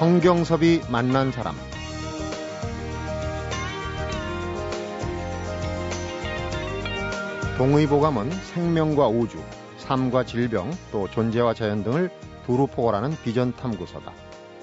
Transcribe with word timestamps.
성경섭이 0.00 0.80
만난 0.88 1.30
사람 1.30 1.54
동의보감은 7.58 8.30
생명과 8.30 9.08
우주, 9.08 9.38
삶과 9.76 10.24
질병, 10.24 10.70
또 10.90 11.06
존재와 11.10 11.52
자연 11.52 11.84
등을 11.84 12.10
두루 12.46 12.66
포괄하는 12.68 13.14
비전 13.22 13.54
탐구서다. 13.54 14.10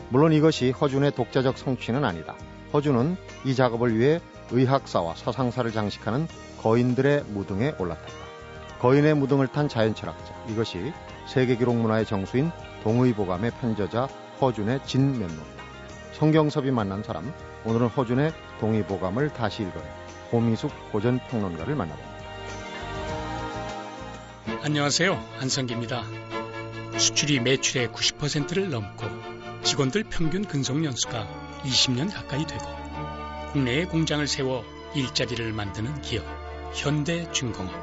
물론 0.09 0.33
이것이 0.33 0.71
허준의 0.71 1.11
독자적 1.11 1.59
성취는 1.59 2.03
아니다. 2.03 2.35
허준은 2.73 3.15
이 3.45 3.53
작업을 3.53 3.95
위해 3.95 4.19
의학사와 4.49 5.13
서상사를 5.13 5.71
장식하는 5.71 6.27
거인들의 6.63 7.25
무등에 7.25 7.75
올라탔다. 7.77 8.11
거인의 8.79 9.13
무등을 9.13 9.49
탄 9.49 9.69
자연철학자. 9.69 10.33
이것이 10.49 10.91
세계기록문화의 11.27 12.07
정수인 12.07 12.49
동의보감의 12.83 13.51
편저자 13.61 14.07
허준의 14.39 14.81
진면모다. 14.85 15.57
성경섭이 16.13 16.71
만난 16.71 17.03
사람, 17.03 17.33
오늘은 17.65 17.87
허준의 17.87 18.33
동의보감을 18.59 19.33
다시 19.33 19.63
읽어내 19.63 19.85
고미숙 20.31 20.71
고전평론가를 20.91 21.75
만나봅니다. 21.75 22.17
안녕하세요. 24.63 25.13
한성기입니다. 25.37 26.03
수출이 26.97 27.39
매출의 27.39 27.89
90%를 27.89 28.69
넘고 28.69 29.05
직원들 29.63 30.05
평균 30.05 30.45
근속 30.45 30.83
연수가 30.83 31.27
20년 31.63 32.13
가까이 32.13 32.45
되고 32.45 32.65
국내에 33.51 33.85
공장을 33.85 34.25
세워 34.27 34.63
일자리를 34.95 35.51
만드는 35.53 36.01
기업 36.01 36.25
현대중공업 36.73 37.73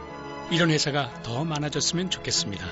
이런 0.51 0.71
회사가 0.71 1.23
더 1.23 1.45
많아졌으면 1.45 2.11
좋겠습니다. 2.11 2.67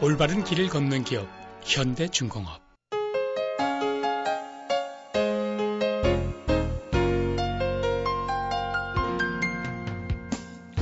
올바른 0.00 0.44
길을 0.44 0.68
걷는 0.68 1.04
기업 1.04 1.28
현대중공업 1.62 2.65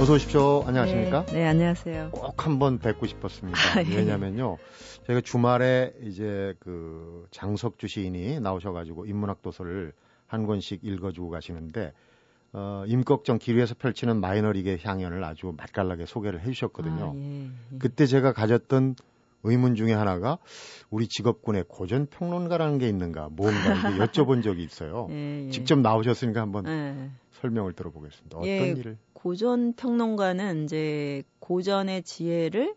어서 0.04 0.12
오십시오. 0.12 0.62
안녕하십니까? 0.66 1.24
네, 1.28 1.32
네 1.32 1.46
안녕하세요. 1.46 2.10
꼭 2.10 2.44
한번 2.44 2.78
뵙고 2.78 3.06
싶었습니다. 3.06 3.58
아, 3.58 3.82
예. 3.82 3.96
왜냐면요. 3.96 4.58
저희가 5.06 5.22
주말에 5.22 5.94
이제 6.02 6.52
그 6.60 7.26
장석주 7.30 7.88
시인이 7.88 8.38
나오셔가지고 8.40 9.06
인문학 9.06 9.40
도서를 9.40 9.94
한 10.26 10.44
권씩 10.44 10.80
읽어주고 10.84 11.30
가시는데 11.30 11.94
어, 12.52 12.84
임꺽정 12.86 13.38
기류에서 13.38 13.76
펼치는 13.76 14.20
마이너리그의 14.20 14.80
향연을 14.82 15.24
아주 15.24 15.54
맛깔나게 15.56 16.04
소개를 16.04 16.42
해주셨거든요. 16.42 17.12
아, 17.14 17.16
예, 17.16 17.44
예. 17.46 17.78
그때 17.78 18.04
제가 18.04 18.34
가졌던 18.34 18.96
의문 19.42 19.74
중에 19.74 19.94
하나가 19.94 20.36
우리 20.90 21.08
직업군에 21.08 21.64
고전 21.66 22.08
평론가라는 22.08 22.76
게 22.76 22.88
있는가 22.90 23.30
뭔가 23.32 23.54
여쭤본 24.06 24.42
적이 24.42 24.64
있어요. 24.64 25.06
예, 25.08 25.46
예. 25.46 25.50
직접 25.50 25.78
나오셨으니까 25.78 26.42
한번 26.42 26.66
예. 26.66 27.10
설명을 27.40 27.72
들어보겠습니다. 27.72 28.36
어떤 28.36 28.46
예, 28.46 28.68
일을? 28.68 28.98
고전 29.24 29.72
평론가는 29.72 30.64
이제 30.64 31.22
고전의 31.38 32.02
지혜를 32.02 32.74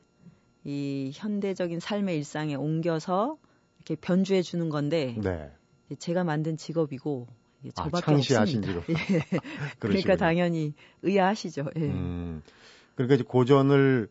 이 0.64 1.12
현대적인 1.14 1.81
삶의 1.81 2.16
일상에 2.16 2.56
옮겨서 2.56 3.38
이렇게 3.76 3.95
변주해 3.95 4.42
주는 4.42 4.70
건데 4.70 5.17
네. 5.22 5.52
제가 6.00 6.23
만든 6.23 6.56
직업이고 6.56 7.28
아, 7.76 7.84
저밖에 7.84 8.14
아, 8.14 8.16
없습니다. 8.16 8.45
직업. 8.45 8.84
예. 8.88 8.95
그러니까 9.80 10.16
당연히 10.16 10.73
의아하시죠. 11.02 11.66
예. 11.76 11.81
음, 11.81 12.42
그러니까 12.95 13.16
이제 13.16 13.26
고전을 13.26 14.08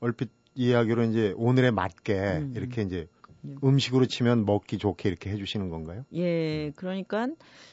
얼핏 0.00 0.30
이야기로 0.56 1.04
이제 1.04 1.34
오늘에 1.36 1.70
맞게 1.70 2.14
음. 2.14 2.52
이렇게 2.56 2.82
이제 2.82 3.06
음식으로 3.62 4.06
치면 4.06 4.44
먹기 4.44 4.78
좋게 4.78 5.08
이렇게 5.08 5.30
해주시는 5.30 5.68
건가요? 5.70 6.04
예, 6.14 6.72
그러니까 6.76 7.28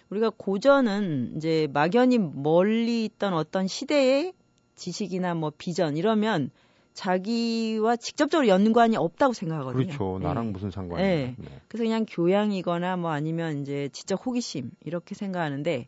우리가 0.09 0.31
고전은 0.35 1.34
이제 1.38 1.67
막연히 1.73 2.17
멀리 2.17 3.06
있던 3.06 3.34
어떤 3.34 3.67
시대의 3.67 4.33
지식이나 4.75 5.35
뭐 5.35 5.51
비전 5.57 5.97
이러면 5.97 6.50
자기와 6.94 7.95
직접적으로 7.95 8.47
연관이 8.47 8.95
없다고 8.97 9.33
생각하거든요. 9.33 9.85
그렇죠. 9.85 10.19
나랑 10.22 10.47
예. 10.47 10.51
무슨 10.51 10.72
상관이야. 10.72 11.06
예. 11.07 11.35
네. 11.38 11.62
그래서 11.67 11.83
그냥 11.83 12.06
교양이거나 12.07 12.97
뭐 12.97 13.12
아니면 13.12 13.62
이제 13.62 13.89
지적 13.91 14.25
호기심 14.25 14.72
이렇게 14.85 15.16
생각하는데 15.16 15.88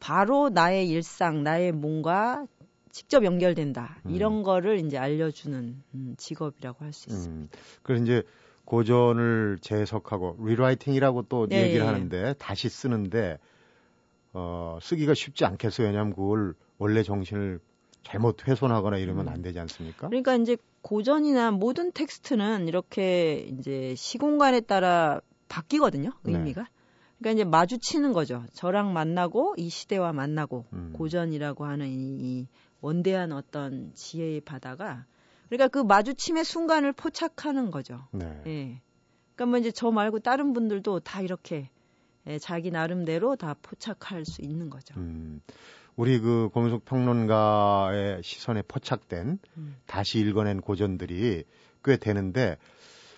바로 0.00 0.48
나의 0.48 0.88
일상, 0.88 1.44
나의 1.44 1.70
뭔가 1.72 2.44
직접 2.90 3.24
연결된다. 3.24 3.98
음. 4.06 4.10
이런 4.10 4.42
거를 4.42 4.78
이제 4.78 4.98
알려주는 4.98 5.82
음, 5.94 6.14
직업이라고 6.18 6.84
할 6.84 6.92
수 6.92 7.08
있습니다. 7.08 7.32
음. 7.32 7.48
그래서 7.82 8.02
이제 8.04 8.22
고전을 8.64 9.58
재해석하고 9.60 10.38
리라이팅이라고 10.40 11.22
또 11.28 11.46
네, 11.46 11.62
얘기를 11.62 11.86
하는데 11.86 12.34
다시 12.38 12.68
쓰는데 12.68 13.38
어, 14.32 14.78
쓰기가 14.80 15.14
쉽지 15.14 15.44
않겠어요. 15.44 15.88
왜냐하면 15.88 16.14
그걸 16.14 16.54
원래 16.78 17.02
정신을 17.02 17.60
잘못 18.02 18.46
훼손하거나 18.48 18.98
이러면 18.98 19.28
안 19.28 19.42
되지 19.42 19.58
않습니까? 19.60 20.08
그러니까 20.08 20.34
이제 20.36 20.56
고전이나 20.82 21.52
모든 21.52 21.92
텍스트는 21.92 22.66
이렇게 22.66 23.46
이제 23.58 23.94
시공간에 23.96 24.60
따라 24.60 25.20
바뀌거든요. 25.48 26.12
네. 26.22 26.32
의미가. 26.32 26.62
네. 26.62 26.68
그러니까 27.18 27.40
이제 27.40 27.44
마주치는 27.48 28.12
거죠. 28.12 28.44
저랑 28.52 28.92
만나고 28.92 29.54
이 29.56 29.68
시대와 29.68 30.12
만나고 30.12 30.64
음. 30.72 30.92
고전이라고 30.94 31.64
하는 31.64 31.86
이, 31.86 31.92
이 31.94 32.48
원대한 32.80 33.30
어떤 33.32 33.92
지혜의 33.94 34.40
바다가 34.40 35.06
그러니까 35.52 35.68
그 35.68 35.84
마주침의 35.84 36.46
순간을 36.46 36.92
포착하는 36.92 37.70
거죠. 37.70 38.06
네. 38.10 38.24
예. 38.46 38.80
그러니까 39.34 39.46
뭐 39.50 39.58
이제 39.58 39.70
저 39.70 39.90
말고 39.90 40.20
다른 40.20 40.54
분들도 40.54 41.00
다 41.00 41.20
이렇게 41.20 41.68
예, 42.26 42.38
자기 42.38 42.70
나름대로 42.70 43.36
다 43.36 43.54
포착할 43.60 44.24
수 44.24 44.40
있는 44.40 44.70
거죠. 44.70 44.94
음, 44.96 45.42
우리 45.94 46.18
그 46.20 46.48
고미숙 46.54 46.86
평론가의 46.86 48.22
시선에 48.22 48.62
포착된 48.62 49.38
음. 49.58 49.76
다시 49.84 50.20
읽어낸 50.20 50.62
고전들이 50.62 51.44
꽤 51.84 51.96
되는데 51.98 52.56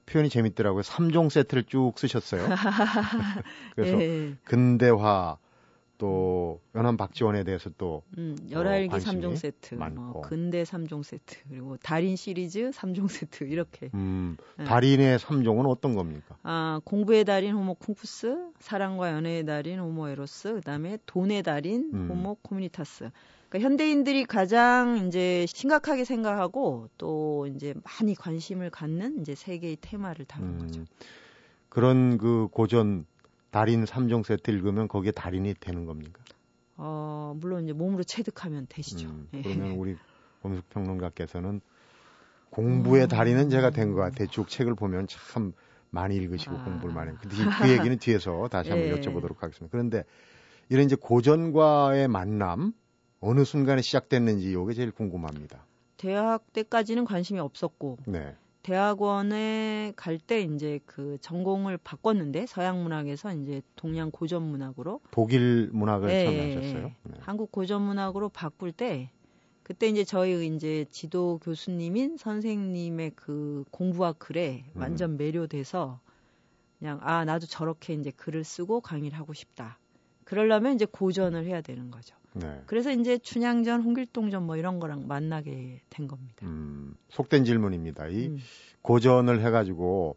표현이 0.06 0.28
재밌더라고요. 0.28 0.82
3종 0.82 1.30
세트를 1.30 1.62
쭉 1.64 1.92
쓰셨어요. 1.96 2.48
그래서 3.76 4.02
예. 4.02 4.34
근대화, 4.42 5.38
또 5.98 6.60
연암 6.74 6.96
박지원에 6.96 7.44
대해서 7.44 7.70
또 7.78 8.02
음, 8.18 8.36
열하일기 8.50 8.94
어, 8.94 8.98
3종 8.98 9.36
세트, 9.36 9.74
뭐 9.76 9.86
많고. 9.86 10.02
뭐 10.02 10.22
근대 10.22 10.62
3종 10.64 11.02
세트, 11.02 11.36
그리고 11.48 11.76
달인 11.76 12.16
시리즈 12.16 12.70
3종 12.70 13.08
세트 13.08 13.44
이렇게. 13.44 13.90
음, 13.94 14.36
네. 14.56 14.64
달인의 14.64 15.18
3종은 15.18 15.66
어떤 15.68 15.94
겁니까? 15.94 16.36
아, 16.42 16.80
공부의 16.84 17.24
달인 17.24 17.54
호모 17.54 17.74
쿵푸스, 17.74 18.50
사랑과 18.60 19.12
연애의 19.12 19.46
달인 19.46 19.78
호모 19.78 20.08
에로스, 20.08 20.54
그다음에 20.54 20.98
돈의 21.06 21.42
달인 21.42 21.90
음. 21.94 22.08
호모 22.10 22.38
코뮤니타스. 22.42 23.10
그러니까 23.48 23.68
현대인들이 23.70 24.24
가장 24.24 25.06
이제 25.06 25.46
심각하게 25.48 26.04
생각하고 26.04 26.88
또 26.98 27.46
이제 27.46 27.72
많이 27.84 28.16
관심을 28.16 28.70
갖는 28.70 29.20
이제 29.20 29.36
세계의 29.36 29.78
테마를 29.80 30.24
다룬 30.24 30.48
음, 30.48 30.58
거죠. 30.58 30.84
그런 31.68 32.18
그 32.18 32.48
고전 32.50 33.06
달인 33.54 33.84
3종 33.84 34.24
세트 34.24 34.50
읽으면 34.50 34.88
거기에 34.88 35.12
달인이 35.12 35.54
되는 35.60 35.84
겁니까? 35.84 36.20
어, 36.76 37.36
물론 37.38 37.62
이제 37.62 37.72
몸으로 37.72 38.02
체득하면 38.02 38.66
되시죠. 38.68 39.06
음, 39.06 39.28
예. 39.32 39.42
그러면 39.42 39.72
우리 39.78 39.96
범숙 40.42 40.68
평론가께서는 40.70 41.60
공부의 42.50 43.04
음. 43.04 43.08
달인은 43.08 43.50
제가 43.50 43.70
된 43.70 43.92
것 43.92 44.00
같아요. 44.00 44.26
쭉 44.26 44.48
책을 44.48 44.74
보면 44.74 45.06
참 45.06 45.52
많이 45.90 46.16
읽으시고 46.16 46.52
아. 46.52 46.64
공부를 46.64 46.92
많이. 46.92 47.16
그, 47.16 47.28
그 47.28 47.70
얘기는 47.70 47.96
뒤에서 47.96 48.48
다시 48.48 48.70
한번 48.70 48.88
예. 48.88 48.94
여쭤보도록 49.00 49.38
하겠습니다. 49.38 49.70
그런데 49.70 50.02
이런 50.68 50.84
이제 50.84 50.96
고전과의 50.96 52.08
만남 52.08 52.72
어느 53.20 53.44
순간에 53.44 53.82
시작됐는지 53.82 54.50
이게 54.50 54.72
제일 54.74 54.90
궁금합니다. 54.90 55.64
대학 55.96 56.52
때까지는 56.52 57.04
관심이 57.04 57.38
없었고 57.38 57.98
네. 58.06 58.34
대학원에 58.64 59.92
갈 59.94 60.18
때 60.18 60.40
이제 60.40 60.80
그 60.86 61.18
전공을 61.20 61.76
바꿨는데 61.78 62.46
서양 62.46 62.82
문학에서 62.82 63.34
이제 63.34 63.60
동양 63.76 64.10
고전 64.10 64.42
문학으로 64.42 65.00
독일 65.10 65.68
문학을 65.72 66.08
네, 66.08 66.24
선택하셨어요. 66.24 66.92
네. 67.02 67.18
한국 67.20 67.52
고전 67.52 67.82
문학으로 67.82 68.30
바꿀 68.30 68.72
때 68.72 69.10
그때 69.62 69.86
이제 69.88 70.02
저희 70.02 70.46
이제 70.46 70.86
지도 70.90 71.38
교수님인 71.42 72.16
선생님의 72.16 73.12
그 73.14 73.64
공부와 73.70 74.14
글에 74.14 74.64
음. 74.76 74.80
완전 74.80 75.18
매료돼서 75.18 76.00
그냥 76.78 76.98
아 77.02 77.26
나도 77.26 77.46
저렇게 77.46 77.92
이제 77.92 78.10
글을 78.10 78.44
쓰고 78.44 78.80
강의를 78.80 79.18
하고 79.18 79.34
싶다. 79.34 79.78
그러려면 80.24 80.74
이제 80.74 80.86
고전을 80.86 81.44
해야 81.44 81.60
되는 81.60 81.90
거죠. 81.90 82.16
네. 82.34 82.62
그래서 82.66 82.90
이제 82.92 83.16
춘향전, 83.18 83.82
홍길동전 83.82 84.44
뭐 84.44 84.56
이런 84.56 84.80
거랑 84.80 85.06
만나게 85.06 85.80
된 85.90 86.08
겁니다. 86.08 86.44
음, 86.46 86.94
속된 87.08 87.44
질문입니다. 87.44 88.08
이 88.08 88.26
음. 88.28 88.38
고전을 88.82 89.40
해가지고 89.40 90.16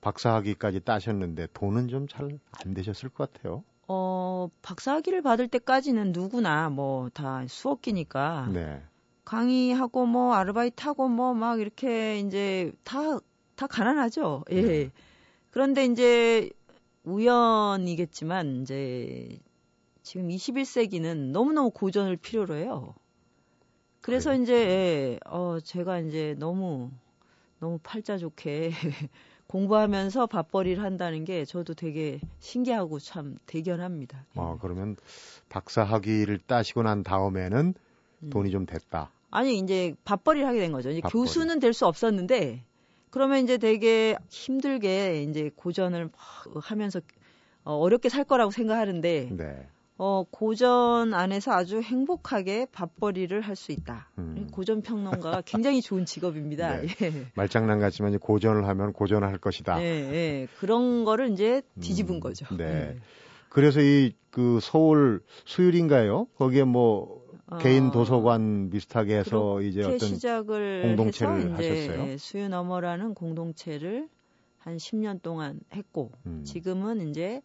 박사학위까지 0.00 0.80
따셨는데 0.80 1.48
돈은 1.52 1.88
좀 1.88 2.06
잘 2.08 2.38
안 2.64 2.74
되셨을 2.74 3.08
것 3.10 3.32
같아요. 3.32 3.64
어, 3.88 4.48
박사학위를 4.62 5.22
받을 5.22 5.48
때까지는 5.48 6.12
누구나 6.12 6.68
뭐 6.70 7.08
다 7.14 7.44
수업 7.48 7.82
기니까 7.82 8.48
네. 8.52 8.82
강의하고 9.24 10.06
뭐 10.06 10.34
아르바이트하고 10.34 11.08
뭐 11.08 11.34
막 11.34 11.60
이렇게 11.60 12.18
이제 12.20 12.72
다 12.84 13.18
다 13.56 13.66
가난하죠. 13.66 14.44
예. 14.50 14.60
네. 14.62 14.90
그런데 15.50 15.86
이제 15.86 16.50
우연이겠지만 17.04 18.62
이제 18.62 19.38
지금 20.06 20.28
21세기는 20.28 21.32
너무너무 21.32 21.70
고전을 21.70 22.16
필요로 22.16 22.54
해요. 22.54 22.94
그래서 24.00 24.30
그래. 24.30 24.40
이제 24.40 24.54
예, 24.54 25.18
어 25.28 25.58
제가 25.58 25.98
이제 25.98 26.36
너무 26.38 26.92
너무 27.58 27.80
팔자 27.82 28.16
좋게 28.16 28.70
공부하면서 29.48 30.28
밥벌이를 30.28 30.80
한다는 30.80 31.24
게 31.24 31.44
저도 31.44 31.74
되게 31.74 32.20
신기하고 32.38 33.00
참 33.00 33.36
대견합니다. 33.46 34.26
아, 34.36 34.52
예. 34.54 34.58
그러면 34.60 34.94
박사 35.48 35.82
학위를 35.82 36.38
따시고 36.38 36.84
난 36.84 37.02
다음에는 37.02 37.74
음. 38.22 38.30
돈이 38.30 38.52
좀 38.52 38.64
됐다. 38.64 39.10
아니, 39.32 39.58
이제 39.58 39.96
밥벌이를 40.04 40.46
하게 40.46 40.60
된 40.60 40.70
거죠. 40.70 40.90
이제 40.90 41.00
밥벌이. 41.00 41.24
교수는 41.24 41.58
될 41.58 41.72
수 41.72 41.84
없었는데 41.84 42.62
그러면 43.10 43.42
이제 43.42 43.58
되게 43.58 44.16
힘들게 44.28 45.24
이제 45.24 45.50
고전을 45.56 46.10
하면서 46.62 47.00
어, 47.64 47.74
어렵게 47.74 48.08
살 48.08 48.22
거라고 48.22 48.52
생각하는데 48.52 49.30
네. 49.36 49.68
어, 49.98 50.24
고전 50.30 51.14
안에서 51.14 51.52
아주 51.52 51.80
행복하게 51.80 52.66
밥벌이를 52.72 53.40
할 53.40 53.56
수 53.56 53.72
있다. 53.72 54.10
음. 54.18 54.48
고전 54.52 54.82
평론가가 54.82 55.42
굉장히 55.46 55.80
좋은 55.80 56.04
직업입니다. 56.04 56.80
네. 56.82 56.88
예. 57.02 57.26
말장난 57.34 57.80
같지만 57.80 58.18
고전을 58.18 58.68
하면 58.68 58.92
고전을 58.92 59.26
할 59.26 59.38
것이다. 59.38 59.78
네, 59.78 59.84
예. 59.84 60.48
그런 60.60 61.04
거를 61.04 61.30
이제 61.30 61.62
뒤집은 61.80 62.16
음. 62.16 62.20
거죠. 62.20 62.46
네. 62.56 62.66
네. 62.66 62.96
그래서 63.48 63.80
이 63.80 64.12
그 64.36 64.58
서울 64.60 65.22
수율인가요? 65.46 66.26
거기에 66.36 66.64
뭐 66.64 67.24
어, 67.46 67.56
개인 67.56 67.90
도서관 67.90 68.68
비슷하게 68.68 69.16
해서 69.16 69.62
이제 69.62 69.82
어떤 69.82 69.98
시작을 69.98 70.82
공동체를 70.82 71.54
하셨어요? 71.56 72.18
수유 72.18 72.50
너머라는 72.50 73.14
공동체를 73.14 74.10
한 74.58 74.76
10년 74.76 75.22
동안 75.22 75.58
했고 75.74 76.12
음. 76.26 76.42
지금은 76.44 77.08
이제 77.08 77.40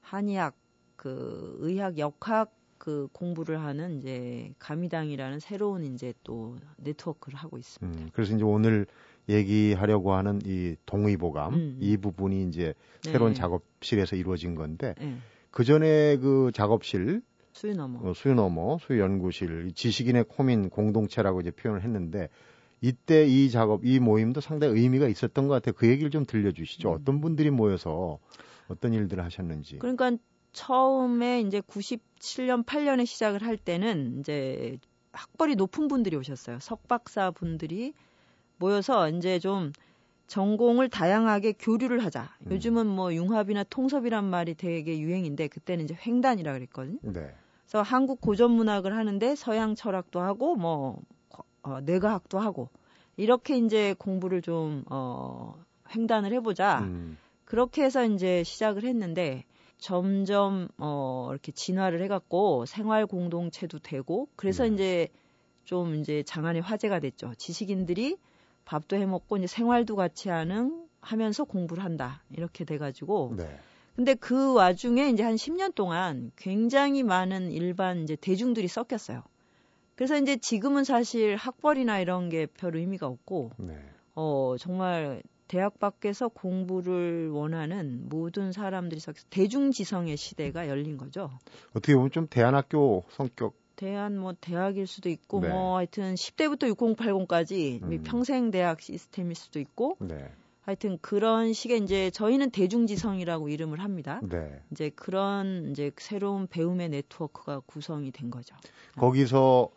한의학 0.00 0.56
그 1.04 1.58
의학 1.60 1.98
역학 1.98 2.50
그 2.78 3.08
공부를 3.12 3.60
하는 3.60 3.98
이제 3.98 4.54
가미당이라는 4.58 5.38
새로운 5.38 5.84
이제 5.84 6.14
또 6.24 6.56
네트워크를 6.78 7.38
하고 7.38 7.58
있습니다. 7.58 8.00
음, 8.00 8.08
그래서 8.14 8.34
이제 8.34 8.42
오늘 8.42 8.86
얘기하려고 9.28 10.14
하는 10.14 10.40
이 10.46 10.76
동의보감 10.86 11.52
음, 11.52 11.58
음. 11.58 11.78
이 11.82 11.98
부분이 11.98 12.48
이제 12.48 12.72
새로운 13.02 13.34
네. 13.34 13.38
작업실에서 13.38 14.16
이루어진 14.16 14.54
건데 14.54 14.94
네. 14.98 15.18
그 15.50 15.62
전에 15.64 16.16
그 16.16 16.50
작업실 16.54 17.20
수유너머 17.52 18.08
어, 18.08 18.14
수유너머 18.14 18.78
수연구실 18.78 19.72
지식인의 19.74 20.24
코민 20.24 20.70
공동체라고 20.70 21.42
이제 21.42 21.50
표현을 21.50 21.82
했는데 21.82 22.30
이때 22.80 23.26
이 23.26 23.50
작업 23.50 23.84
이 23.84 23.98
모임도 23.98 24.40
상당히 24.40 24.80
의미가 24.80 25.08
있었던 25.08 25.48
것 25.48 25.54
같아요. 25.54 25.74
그 25.74 25.86
얘기를 25.86 26.10
좀 26.10 26.24
들려주시죠. 26.24 26.88
음. 26.88 26.94
어떤 26.94 27.20
분들이 27.20 27.50
모여서 27.50 28.18
어떤 28.68 28.94
일들을 28.94 29.22
하셨는지. 29.22 29.78
그러니까 29.78 30.16
처음에 30.54 31.42
이제 31.42 31.60
97년 31.60 32.64
8년에 32.64 33.04
시작을 33.04 33.42
할 33.42 33.58
때는 33.58 34.20
이제 34.20 34.78
학벌이 35.12 35.56
높은 35.56 35.88
분들이 35.88 36.16
오셨어요. 36.16 36.58
석박사 36.60 37.32
분들이 37.32 37.92
모여서 38.56 39.10
이제 39.10 39.38
좀 39.38 39.72
전공을 40.26 40.88
다양하게 40.88 41.52
교류를 41.58 42.02
하자. 42.04 42.30
음. 42.46 42.52
요즘은 42.52 42.86
뭐 42.86 43.12
융합이나 43.12 43.64
통섭이란 43.64 44.24
말이 44.24 44.54
되게 44.54 44.98
유행인데 44.98 45.48
그때는 45.48 45.84
이제 45.84 45.96
횡단이라 46.06 46.54
그랬거든요. 46.54 46.98
네. 47.02 47.34
그래서 47.64 47.82
한국 47.82 48.20
고전 48.20 48.52
문학을 48.52 48.96
하는데 48.96 49.34
서양 49.34 49.74
철학도 49.74 50.20
하고 50.20 50.56
뭐 50.56 51.02
어, 51.62 51.80
뇌과학도 51.80 52.38
하고 52.38 52.70
이렇게 53.16 53.58
이제 53.58 53.94
공부를 53.98 54.40
좀 54.40 54.84
어, 54.88 55.54
횡단을 55.94 56.32
해보자. 56.32 56.80
음. 56.80 57.18
그렇게 57.44 57.84
해서 57.84 58.04
이제 58.04 58.42
시작을 58.42 58.84
했는데 58.84 59.44
점점 59.78 60.68
어 60.78 61.28
이렇게 61.30 61.52
진화를 61.52 62.02
해갖고 62.02 62.66
생활 62.66 63.06
공동체도 63.06 63.80
되고 63.80 64.28
그래서 64.36 64.64
네. 64.64 64.74
이제 64.74 65.08
좀 65.64 65.94
이제 65.96 66.22
장안의 66.22 66.62
화제가 66.62 67.00
됐죠. 67.00 67.32
지식인들이 67.36 68.16
밥도 68.64 68.96
해 68.96 69.06
먹고 69.06 69.36
이제 69.36 69.46
생활도 69.46 69.96
같이 69.96 70.28
하는 70.28 70.86
하면서 71.00 71.44
공부를 71.44 71.84
한다 71.84 72.22
이렇게 72.30 72.64
돼가지고. 72.64 73.34
네. 73.36 73.58
근데 73.94 74.14
그 74.14 74.54
와중에 74.54 75.08
이제 75.10 75.22
한 75.22 75.36
10년 75.36 75.72
동안 75.74 76.32
굉장히 76.36 77.02
많은 77.04 77.52
일반 77.52 78.02
이제 78.02 78.16
대중들이 78.16 78.66
섞였어요. 78.66 79.22
그래서 79.94 80.16
이제 80.18 80.36
지금은 80.36 80.82
사실 80.82 81.36
학벌이나 81.36 82.00
이런 82.00 82.28
게 82.28 82.46
별 82.46 82.74
의미가 82.76 83.06
없고, 83.06 83.52
네. 83.58 83.78
어, 84.16 84.56
정말 84.58 85.22
대학 85.48 85.78
밖에서 85.78 86.28
공부를 86.28 87.30
원하는 87.30 88.08
모든 88.08 88.52
사람들이 88.52 89.00
대중지성의 89.30 90.16
시대가 90.16 90.68
열린 90.68 90.96
거죠. 90.96 91.30
어떻게 91.70 91.94
보면 91.94 92.10
좀 92.10 92.26
대안학교 92.28 93.04
성격. 93.10 93.54
대안 93.76 94.16
뭐 94.16 94.34
대학일 94.40 94.86
수도 94.86 95.08
있고 95.08 95.40
네. 95.40 95.48
뭐 95.48 95.76
하여튼 95.76 96.14
10대부터 96.14 96.72
6080까지 96.74 97.82
음. 97.82 98.02
평생 98.04 98.50
대학 98.50 98.80
시스템일 98.80 99.34
수도 99.34 99.58
있고 99.58 99.96
네. 100.00 100.30
하여튼 100.62 100.96
그런 101.02 101.52
식의 101.52 101.82
이제 101.82 102.10
저희는 102.10 102.50
대중지성이라고 102.50 103.50
이름을 103.50 103.80
합니다. 103.80 104.20
네. 104.22 104.62
이제 104.70 104.90
그런 104.94 105.70
이제 105.70 105.90
새로운 105.98 106.46
배움의 106.46 106.88
네트워크가 106.88 107.60
구성이 107.66 108.12
된 108.12 108.30
거죠. 108.30 108.56
거기서 108.96 109.70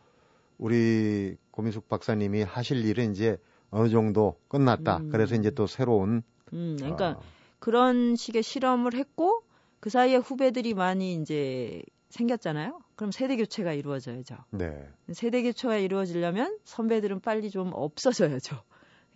우리 0.57 1.35
고민숙 1.51 1.89
박사님이 1.89 2.43
하실 2.43 2.85
일은 2.85 3.11
이제 3.11 3.37
어느 3.69 3.89
정도 3.89 4.39
끝났다. 4.47 4.97
음. 4.97 5.09
그래서 5.09 5.35
이제 5.35 5.51
또 5.51 5.67
새로운 5.67 6.23
음, 6.53 6.75
그러니까 6.79 7.11
어. 7.11 7.21
그런 7.59 8.15
식의 8.15 8.43
실험을 8.43 8.93
했고 8.93 9.43
그 9.79 9.89
사이에 9.89 10.15
후배들이 10.17 10.73
많이 10.73 11.13
이제 11.15 11.81
생겼잖아요. 12.09 12.79
그럼 12.95 13.11
세대 13.11 13.35
교체가 13.35 13.73
이루어져야죠. 13.73 14.37
네. 14.51 14.87
세대 15.11 15.43
교체가 15.43 15.77
이루어지려면 15.77 16.57
선배들은 16.63 17.19
빨리 17.19 17.49
좀 17.49 17.71
없어져야죠. 17.73 18.57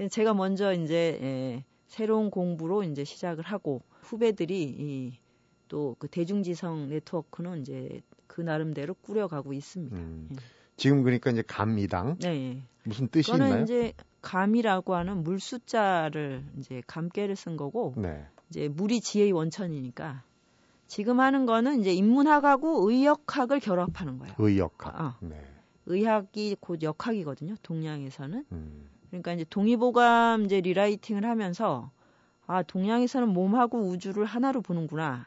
제가 0.09 0.33
먼저 0.33 0.73
이제 0.73 1.19
예, 1.21 1.65
새로운 1.87 2.29
공부로 2.29 2.83
이제 2.83 3.03
시작을 3.03 3.43
하고 3.43 3.81
후배들이 4.01 4.63
이, 4.63 5.19
또그 5.67 6.07
대중지성 6.09 6.89
네트워크는 6.89 7.61
이제 7.61 8.01
그 8.27 8.41
나름대로 8.41 8.93
꾸려가고 8.95 9.53
있습니다. 9.53 9.95
음. 9.95 10.29
예. 10.31 10.35
지금 10.77 11.03
그러니까 11.03 11.31
이제 11.31 11.43
감미당 11.45 12.17
네. 12.19 12.61
무슨 12.83 13.07
뜻이 13.07 13.31
있나요? 13.31 13.63
이제 13.63 13.93
감이라고 14.21 14.95
하는 14.95 15.23
물 15.23 15.39
숫자를 15.39 16.43
이제 16.57 16.81
감깨를 16.87 17.35
쓴 17.35 17.57
거고 17.57 17.93
네. 17.97 18.25
이제 18.49 18.67
물이 18.67 19.01
지혜의 19.01 19.31
원천이니까 19.31 20.23
지금 20.87 21.19
하는 21.19 21.45
거는 21.45 21.79
이제 21.79 21.93
인문학하고 21.93 22.89
의역학을 22.89 23.59
결합하는 23.59 24.19
거예요. 24.19 24.33
의역학. 24.37 24.99
어. 24.99 25.15
네. 25.21 25.41
의학이 25.85 26.57
곧 26.59 26.83
역학이거든요. 26.83 27.55
동양에서는. 27.63 28.45
음. 28.51 28.89
그러니까 29.09 29.33
이제 29.33 29.45
동의보감 29.49 30.45
이제 30.45 30.61
리라이팅을 30.61 31.25
하면서 31.25 31.91
아 32.45 32.61
동양에서는 32.63 33.29
몸하고 33.29 33.79
우주를 33.79 34.25
하나로 34.25 34.61
보는구나. 34.61 35.25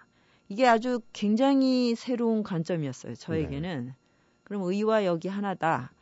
이게 0.48 0.66
아주 0.66 1.00
굉장히 1.12 1.94
새로운 1.94 2.42
관점이었어요. 2.42 3.14
저에게는. 3.14 3.86
네. 3.86 3.94
그럼 4.44 4.62
의와 4.64 5.06
역이 5.06 5.28
하나다. 5.28 5.92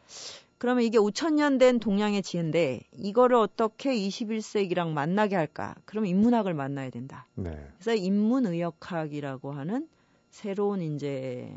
그러면 0.62 0.84
이게 0.84 0.96
5천 0.96 1.32
년 1.34 1.58
된 1.58 1.80
동양의 1.80 2.22
지혜인데 2.22 2.82
이거를 2.92 3.34
어떻게 3.34 3.96
21세기랑 3.96 4.92
만나게 4.92 5.34
할까? 5.34 5.74
그럼 5.84 6.06
인문학을 6.06 6.54
만나야 6.54 6.90
된다. 6.90 7.26
네. 7.34 7.50
그래서 7.80 7.96
인문의역학이라고 8.00 9.50
하는 9.50 9.88
새로운 10.30 10.80
이제 10.80 11.52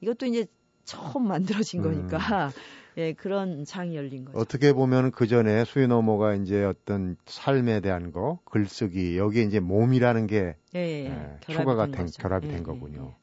이것도 0.00 0.24
이제 0.24 0.46
처음 0.84 1.28
만들어진 1.28 1.84
음. 1.84 2.08
거니까 2.08 2.50
예, 2.96 3.12
그런 3.12 3.66
장이 3.66 3.94
열린 3.94 4.24
거죠. 4.24 4.38
어떻게 4.38 4.72
보면 4.72 5.10
그 5.10 5.26
전에 5.26 5.66
수인어모가 5.66 6.36
이제 6.36 6.64
어떤 6.64 7.18
삶에 7.26 7.80
대한 7.80 8.10
거, 8.10 8.38
글쓰기 8.46 9.18
여기에 9.18 9.42
이제 9.42 9.60
몸이라는 9.60 10.26
게 10.26 10.56
예, 10.74 10.78
예, 10.78 11.04
예, 11.10 11.36
초과가 11.40 11.88
된, 11.90 12.06
결합이 12.06 12.48
된 12.48 12.56
예, 12.56 12.60
예, 12.60 12.62
거군요. 12.62 13.14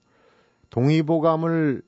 동의보감을 0.69 1.81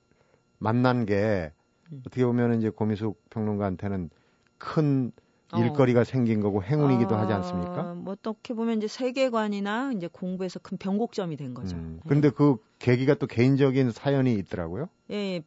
만난 0.57 1.05
게 1.05 1.51
음. 1.53 1.58
어떻게 2.05 2.25
보면 2.25 2.59
이제 2.59 2.69
고미숙 2.69 3.29
평론가한테는 3.29 4.09
큰 4.57 5.11
어. 5.51 5.59
일거리가 5.59 6.03
생긴 6.03 6.41
거고 6.41 6.61
행운이기도 6.61 7.15
아, 7.15 7.21
하지 7.21 7.33
않습니까? 7.33 7.95
뭐 7.95 8.13
어떻게 8.13 8.53
보면 8.53 8.77
이제 8.77 8.87
세계관이나 8.87 9.93
이제 9.93 10.07
공부에서 10.07 10.59
큰 10.59 10.77
변곡점이 10.77 11.37
된 11.37 11.53
거죠. 11.53 11.75
음, 11.75 11.99
그런데 12.05 12.27
예. 12.27 12.31
그 12.31 12.57
계기가 12.77 13.15
또 13.15 13.25
개인적인 13.25 13.91
사연이 13.91 14.33
있더라고요. 14.35 14.89
예, 15.09 15.41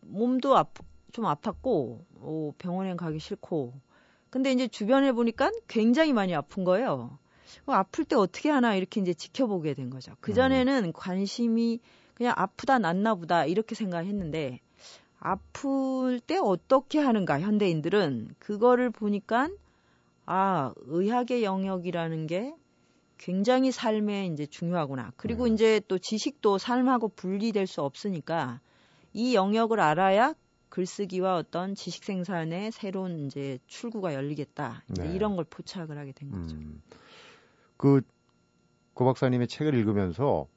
몸도 0.00 0.56
아프, 0.56 0.82
좀 1.12 1.26
아팠고 1.26 1.98
어, 2.20 2.52
병원에 2.56 2.96
가기 2.96 3.18
싫고. 3.18 3.74
근데 4.30 4.50
이제 4.52 4.66
주변에 4.66 5.12
보니까 5.12 5.50
굉장히 5.68 6.14
많이 6.14 6.34
아픈 6.34 6.64
거예요. 6.64 7.18
어, 7.66 7.72
아플 7.72 8.06
때 8.06 8.16
어떻게 8.16 8.48
하나 8.48 8.74
이렇게 8.74 9.02
이제 9.02 9.12
지켜보게 9.12 9.74
된 9.74 9.90
거죠. 9.90 10.14
그 10.20 10.32
전에는 10.32 10.84
음. 10.86 10.92
관심이 10.94 11.80
그냥 12.14 12.32
아프다 12.36 12.78
낫나 12.78 13.14
보다 13.14 13.44
이렇게 13.44 13.74
생각했는데 13.74 14.60
아플 15.24 16.18
때 16.20 16.36
어떻게 16.36 16.98
하는가 16.98 17.40
현대인들은 17.40 18.34
그거를 18.40 18.90
보니까 18.90 19.48
아 20.26 20.72
의학의 20.86 21.44
영역이라는 21.44 22.26
게 22.26 22.52
굉장히 23.18 23.70
삶에 23.70 24.26
이제 24.26 24.46
중요하구나. 24.46 25.12
그리고 25.16 25.46
네. 25.46 25.54
이제 25.54 25.80
또 25.86 25.98
지식도 25.98 26.58
삶하고 26.58 27.08
분리될 27.08 27.68
수 27.68 27.82
없으니까 27.82 28.60
이 29.12 29.36
영역을 29.36 29.78
알아야 29.78 30.34
글쓰기와 30.70 31.36
어떤 31.36 31.76
지식 31.76 32.02
생산의 32.02 32.72
새로운 32.72 33.20
이제 33.20 33.58
출구가 33.68 34.14
열리겠다. 34.14 34.82
이제 34.90 35.04
네. 35.04 35.14
이런 35.14 35.36
걸 35.36 35.44
포착을 35.44 35.96
하게 35.98 36.10
된 36.12 36.32
거죠. 36.32 36.56
음. 36.56 36.82
그, 37.76 38.00
고 38.94 39.04
박사님의 39.04 39.46
책을 39.46 39.74
읽으면서 39.74 40.48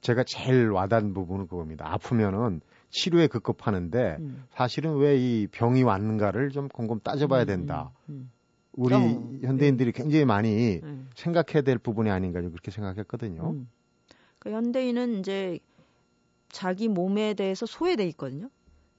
제가 0.00 0.24
제일 0.24 0.70
와닿은 0.70 1.12
부분은 1.12 1.48
그겁니다. 1.48 1.92
아프면은 1.92 2.62
치료에 2.96 3.26
급급하는데 3.26 4.16
음. 4.20 4.44
사실은 4.54 4.96
왜 4.96 5.16
이 5.16 5.46
병이 5.50 5.82
왔는가를 5.82 6.50
좀 6.50 6.68
곰곰 6.68 7.00
따져봐야 7.00 7.42
음, 7.42 7.46
된다. 7.46 7.92
음, 8.08 8.14
음. 8.14 8.30
우리 8.72 8.94
어, 8.94 8.98
현대인들이 9.42 9.92
네. 9.92 10.02
굉장히 10.02 10.24
많이 10.24 10.80
네. 10.80 11.04
생각해야 11.14 11.62
될 11.62 11.78
부분이 11.78 12.10
아닌가 12.10 12.40
그렇게 12.40 12.70
생각했거든요. 12.70 13.50
음. 13.50 13.68
그 14.38 14.50
현대인은 14.50 15.20
이제 15.20 15.58
자기 16.50 16.88
몸에 16.88 17.34
대해서 17.34 17.66
소외돼 17.66 18.06
있거든요. 18.08 18.48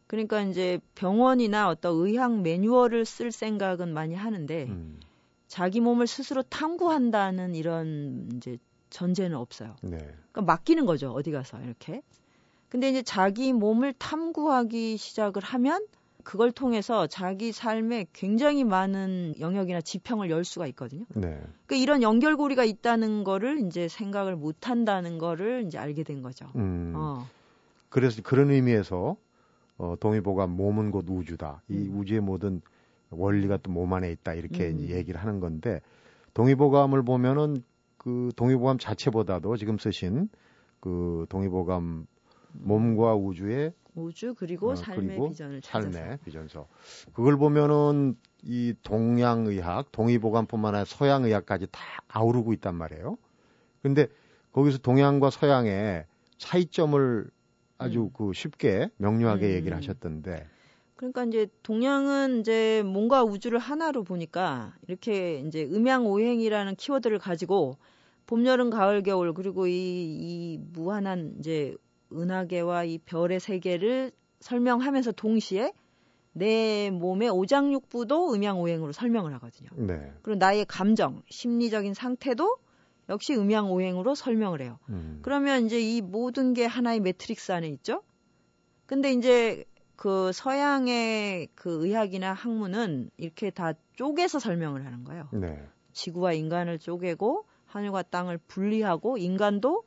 그러니까 0.07 0.41
이제 0.41 0.79
병원이나 0.95 1.69
어떤 1.69 1.95
의학 1.95 2.41
매뉴얼을 2.41 3.05
쓸 3.05 3.31
생각은 3.31 3.93
많이 3.93 4.15
하는데 4.15 4.65
음. 4.65 4.99
자기 5.47 5.79
몸을 5.79 6.07
스스로 6.07 6.43
탐구한다는 6.43 7.55
이런 7.55 8.29
이제 8.35 8.57
전제는 8.89 9.37
없어요. 9.37 9.75
네. 9.81 9.97
그러니까 9.97 10.41
맡기는 10.41 10.85
거죠. 10.85 11.11
어디 11.11 11.31
가서 11.31 11.59
이렇게. 11.61 12.01
근데 12.69 12.89
이제 12.89 13.01
자기 13.01 13.53
몸을 13.53 13.93
탐구하기 13.93 14.97
시작을 14.97 15.41
하면 15.43 15.85
그걸 16.23 16.51
통해서 16.51 17.07
자기 17.07 17.53
삶에 17.53 18.07
굉장히 18.11 18.65
많은 18.65 19.35
영역이나 19.39 19.79
지평을 19.79 20.29
열 20.29 20.43
수가 20.43 20.67
있거든요. 20.67 21.05
네. 21.15 21.39
그러니까 21.65 21.75
이런 21.77 22.01
연결고리가 22.01 22.65
있다는 22.65 23.23
거를 23.23 23.65
이제 23.65 23.87
생각을 23.87 24.35
못 24.35 24.67
한다는 24.67 25.17
거를 25.17 25.63
이제 25.65 25.77
알게 25.77 26.03
된 26.03 26.21
거죠. 26.21 26.47
음. 26.57 26.91
어. 26.95 27.25
그래서 27.87 28.21
그런 28.21 28.51
의미에서 28.51 29.15
어, 29.77 29.95
동의보가 30.01 30.47
몸은 30.47 30.91
곧 30.91 31.05
우주다. 31.09 31.61
이 31.69 31.77
음. 31.77 31.97
우주의 31.97 32.19
모든 32.19 32.61
원리가 33.09 33.57
또 33.57 33.71
몸 33.71 33.93
안에 33.93 34.11
있다. 34.11 34.33
이렇게 34.33 34.71
음. 34.71 34.89
얘기를 34.89 35.21
하는 35.21 35.39
건데 35.39 35.79
동의보감을 36.33 37.03
보면은 37.03 37.63
그 37.97 38.31
동의보감 38.35 38.79
자체보다도 38.79 39.55
지금 39.55 39.77
쓰신 39.77 40.27
그 40.81 41.25
동의보감 41.29 42.05
몸과 42.59 43.15
우주의 43.15 43.73
우주 43.95 44.35
그리고 44.35 44.71
어, 44.71 44.75
삶의 44.75 45.07
그리고 45.07 45.29
비전을 45.29 45.61
찾아서. 45.61 45.91
삶의 45.91 46.19
비전서. 46.23 46.67
그걸 47.13 47.37
보면은 47.37 48.15
이 48.43 48.75
동양 48.83 49.47
의학, 49.47 49.91
동의보감뿐만 49.91 50.75
아니라 50.75 50.85
서양 50.85 51.25
의학까지 51.25 51.67
다 51.71 51.81
아우르고 52.07 52.53
있단 52.53 52.75
말이에요. 52.75 53.17
근데 53.81 54.07
거기서 54.51 54.77
동양과 54.79 55.31
서양의 55.31 56.05
차이점을 56.37 57.29
아주 57.79 58.01
음. 58.03 58.09
그 58.13 58.31
쉽게 58.33 58.89
명료하게 58.97 59.47
음. 59.47 59.51
얘기를 59.55 59.75
하셨던데. 59.77 60.47
그러니까 60.95 61.25
이제 61.25 61.47
동양은 61.63 62.39
이제 62.39 62.83
뭔가 62.83 63.23
우주를 63.23 63.59
하나로 63.59 64.03
보니까 64.03 64.75
이렇게 64.87 65.39
이제 65.41 65.63
음양오행이라는 65.63 66.75
키워드를 66.75 67.19
가지고 67.19 67.77
봄, 68.25 68.45
여름, 68.45 68.69
가을, 68.69 69.03
겨울 69.03 69.33
그리고 69.33 69.67
이, 69.67 69.71
이 69.73 70.59
무한한 70.73 71.35
이제 71.39 71.75
은하계와 72.11 72.85
이 72.85 72.97
별의 72.99 73.39
세계를 73.39 74.11
설명하면서 74.39 75.13
동시에 75.13 75.73
내 76.33 76.91
몸의 76.91 77.29
오장육부도 77.29 78.33
음양오행으로 78.33 78.91
설명을 78.91 79.33
하거든요. 79.35 79.69
네. 79.75 80.13
그리고 80.21 80.37
나의 80.37 80.65
감정, 80.65 81.23
심리적인 81.29 81.93
상태도 81.93 82.57
역시 83.09 83.33
음양오행으로 83.35 84.13
설명을 84.13 84.61
해요. 84.61 84.77
음. 84.89 85.19
그러면 85.23 85.65
이제 85.65 85.79
이 85.79 86.01
모든 86.01 86.53
게 86.53 86.65
하나의 86.65 86.99
매트릭스 86.99 87.51
안에 87.51 87.67
있죠. 87.69 88.03
근데 88.85 89.11
이제 89.13 89.65
그 89.95 90.31
서양의 90.31 91.49
그 91.55 91.85
의학이나 91.85 92.33
학문은 92.33 93.09
이렇게 93.17 93.49
다 93.49 93.73
쪼개서 93.93 94.39
설명을 94.39 94.85
하는 94.85 95.03
거예요. 95.03 95.27
네. 95.33 95.59
지구와 95.93 96.33
인간을 96.33 96.77
쪼개고 96.77 97.45
하늘과 97.65 98.03
땅을 98.03 98.37
분리하고 98.47 99.17
인간도 99.17 99.83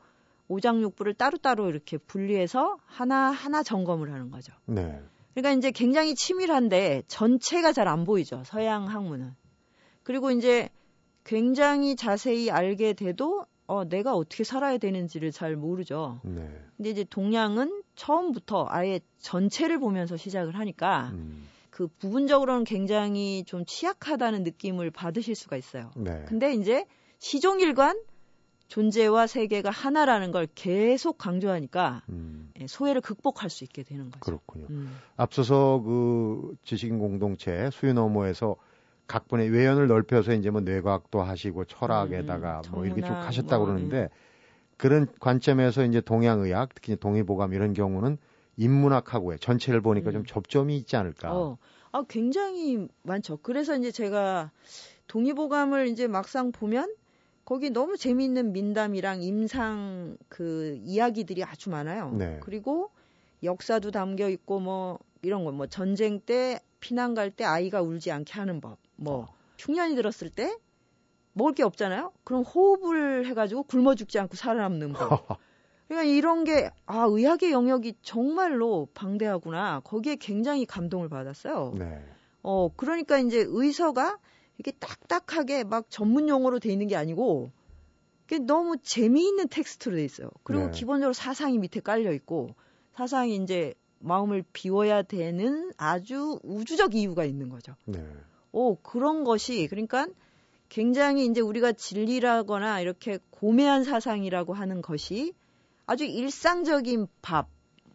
오장육부를 0.51 1.15
따로따로 1.15 1.71
이렇게 1.71 1.97
분리해서 1.97 2.77
하나하나 2.85 3.63
점검을 3.63 4.13
하는 4.13 4.31
거죠. 4.31 4.53
네. 4.67 5.01
그러니까 5.35 5.57
이제 5.59 5.71
굉장히 5.71 6.15
치밀한데 6.15 7.05
전체가 7.07 7.73
잘 7.73 7.87
안 7.89 8.05
보이죠. 8.05 8.43
서양 8.45 8.89
학문은. 8.89 9.33
그리고 10.03 10.31
이제 10.33 10.69
굉장히 11.25 11.95
자세히 11.95 12.51
알게 12.51 12.95
돼도 12.95 13.47
어, 13.69 13.85
내가 13.85 14.15
어떻게 14.17 14.43
살아야 14.43 14.79
되는지를 14.79 15.31
잘 15.31 15.55
모르죠. 15.55 16.21
네. 16.25 16.51
근데 16.77 16.91
이제 16.91 17.05
동양은 17.05 17.83
처음부터 17.95 18.67
아예 18.69 18.99
전체를 19.19 19.79
보면서 19.79 20.17
시작을 20.17 20.59
하니까 20.59 21.11
음. 21.13 21.47
그 21.71 21.87
부분적으로는 21.87 22.65
굉장히 22.65 23.45
좀 23.45 23.65
취약하다는 23.65 24.43
느낌을 24.43 24.91
받으실 24.91 25.37
수가 25.37 25.57
있어요. 25.57 25.93
네. 25.95 26.25
근데 26.27 26.53
이제 26.55 26.85
시종일관 27.21 27.97
존재와 28.71 29.27
세계가 29.27 29.71
하나라는 29.71 30.31
걸 30.31 30.47
계속 30.55 31.19
강조하니까 31.19 32.03
음. 32.09 32.53
예, 32.61 32.69
소외를 32.69 33.01
극복할 33.01 33.51
수 33.51 33.65
있게 33.65 33.83
되는 33.83 34.13
거죠. 34.13 34.21
그렇군요. 34.21 34.67
음. 34.71 34.97
앞서서 35.17 35.83
그 35.85 36.55
지식인 36.63 37.01
공동체 37.01 37.69
수유너머에서 37.73 38.55
각분의 39.09 39.51
외연을 39.51 39.89
넓혀서 39.89 40.35
이제 40.35 40.51
뭐 40.51 40.61
뇌과학도 40.61 41.21
하시고 41.21 41.65
철학에다가 41.65 42.63
음, 42.67 42.71
뭐 42.71 42.87
이렇게 42.87 43.03
쭉 43.03 43.09
하셨다 43.09 43.59
고 43.59 43.65
뭐, 43.65 43.75
그러는데 43.75 44.03
예. 44.03 44.09
그런 44.77 45.09
관점에서 45.19 45.85
이제 45.85 46.01
동양의학 46.01 46.73
특히 46.73 46.95
동의보감 46.95 47.53
이런 47.53 47.73
경우는 47.73 48.19
인문학하고의 48.57 49.41
전체를 49.41 49.81
보니까 49.81 50.13
좀 50.13 50.21
음. 50.21 50.27
접점이 50.27 50.77
있지 50.77 50.95
않을까. 50.95 51.37
어. 51.37 51.59
아, 51.91 52.05
굉장히 52.09 52.87
많죠. 53.03 53.39
그래서 53.39 53.77
이제 53.77 53.91
제가 53.91 54.53
동의보감을 55.09 55.89
이제 55.89 56.07
막상 56.07 56.53
보면 56.53 56.95
거기 57.51 57.69
너무 57.71 57.97
재미있는 57.97 58.53
민담이랑 58.53 59.23
임상 59.25 60.17
그 60.29 60.79
이야기들이 60.85 61.43
아주 61.43 61.69
많아요. 61.69 62.13
네. 62.13 62.39
그리고 62.45 62.93
역사도 63.43 63.91
담겨 63.91 64.29
있고 64.29 64.61
뭐 64.61 65.01
이런 65.23 65.45
거 65.45 65.51
뭐 65.51 65.67
전쟁 65.67 66.21
때 66.21 66.61
피난 66.79 67.13
갈 67.15 67.33
때 67.33 67.43
아이가 67.45 67.83
울지 67.83 68.13
않게 68.13 68.35
하는 68.35 68.61
법. 68.61 68.79
뭐 68.95 69.25
어. 69.25 69.35
흉년이 69.59 69.97
들었을 69.97 70.31
때 70.31 70.57
먹을 71.33 71.53
게 71.53 71.65
없잖아요. 71.65 72.13
그럼 72.23 72.45
호흡을 72.45 73.27
해가지고 73.27 73.65
굶어 73.65 73.97
죽지 73.97 74.21
않고 74.21 74.37
살아남는 74.37 74.93
법. 74.93 75.01
그러니까 75.89 76.05
이런 76.05 76.45
게 76.45 76.71
아 76.87 77.07
의학의 77.11 77.51
영역이 77.51 77.95
정말로 78.03 78.87
방대하구나. 78.95 79.81
거기에 79.81 80.15
굉장히 80.21 80.67
감동을 80.67 81.09
받았어요. 81.09 81.75
네. 81.77 82.01
어 82.45 82.69
그러니까 82.77 83.19
이제 83.19 83.45
의서가 83.45 84.19
이게 84.61 84.73
딱딱하게 84.73 85.65
막 85.65 85.87
전문 85.89 86.29
용어로 86.29 86.59
돼 86.59 86.71
있는 86.71 86.87
게 86.87 86.95
아니고 86.95 87.51
그게 88.27 88.39
너무 88.39 88.77
재미있는 88.77 89.49
텍스트로 89.49 89.97
돼 89.97 90.05
있어요. 90.05 90.29
그리고 90.43 90.67
네. 90.67 90.71
기본적으로 90.73 91.15
사상이 91.15 91.57
밑에 91.57 91.81
깔려 91.81 92.13
있고 92.13 92.55
사상이 92.95 93.37
이제 93.37 93.73
마음을 94.01 94.45
비워야 94.53 95.03
되는 95.03 95.73
아주 95.79 96.39
우주적 96.43 96.95
이유가 96.95 97.25
있는 97.25 97.49
거죠. 97.49 97.75
네. 97.87 98.07
오, 98.53 98.77
그런 98.77 99.25
것이 99.25 99.67
그러니까 99.69 100.07
굉장히 100.69 101.25
이제 101.25 101.41
우리가 101.41 101.73
진리라거나 101.73 102.83
이렇게 102.83 103.19
고매한 103.31 103.83
사상이라고 103.85 104.53
하는 104.53 104.83
것이 104.83 105.33
아주 105.87 106.05
일상적인 106.05 107.07
밥, 107.23 107.49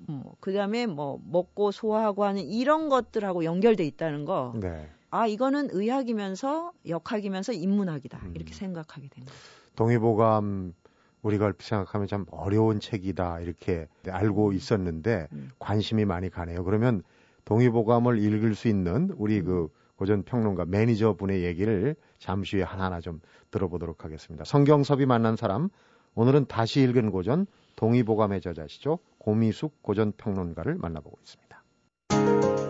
뭐, 0.07 0.35
그 0.39 0.51
다음에 0.51 0.87
뭐, 0.87 1.21
먹고 1.23 1.71
소화하고 1.71 2.25
하는 2.25 2.41
이런 2.41 2.89
것들하고 2.89 3.45
연결돼 3.45 3.85
있다는 3.85 4.25
거. 4.25 4.53
네. 4.59 4.89
아, 5.15 5.27
이거는 5.27 5.69
의학이면서 5.71 6.73
역학이면서 6.87 7.53
인문학이다. 7.53 8.19
음. 8.21 8.33
이렇게 8.35 8.53
생각하게 8.53 9.07
됩니다. 9.07 9.33
동의보감 9.77 10.73
우리가 11.21 11.53
생각하면 11.57 12.07
참 12.07 12.25
어려운 12.31 12.81
책이다. 12.81 13.39
이렇게 13.39 13.87
알고 14.07 14.49
음. 14.49 14.53
있었는데 14.53 15.27
음. 15.31 15.51
관심이 15.57 16.03
많이 16.03 16.29
가네요. 16.29 16.65
그러면 16.65 17.01
동의보감을 17.45 18.19
읽을 18.19 18.55
수 18.55 18.67
있는 18.67 19.09
우리 19.15 19.39
음. 19.39 19.45
그 19.45 19.67
고전 19.95 20.23
평론가 20.23 20.65
매니저 20.65 21.13
분의 21.13 21.45
얘기를 21.45 21.95
잠시 22.19 22.57
후에 22.57 22.63
하나하나 22.63 22.99
좀 22.99 23.21
들어보도록 23.51 24.03
하겠습니다. 24.03 24.43
성경섭이 24.43 25.05
만난 25.05 25.37
사람, 25.37 25.69
오늘은 26.15 26.47
다시 26.47 26.81
읽은 26.81 27.11
고전 27.11 27.47
동의보감의 27.77 28.41
저자시죠. 28.41 28.99
고미숙 29.19 29.81
고전 29.81 30.11
평론가를 30.17 30.75
만나보고 30.75 31.17
있습니다. 31.23 32.64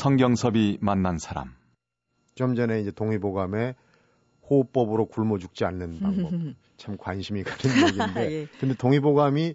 성경섭이 0.00 0.78
만난 0.80 1.18
사람. 1.18 1.54
좀 2.34 2.54
전에 2.54 2.80
이제 2.80 2.90
동의보감에 2.90 3.74
호흡법으로 4.48 5.04
굶어 5.04 5.36
죽지 5.36 5.66
않는 5.66 6.00
방법. 6.00 6.32
참 6.78 6.96
관심이 6.96 7.42
가는 7.42 7.58
얘기인데. 7.86 8.32
예. 8.32 8.46
근데 8.58 8.74
동의보감이 8.76 9.54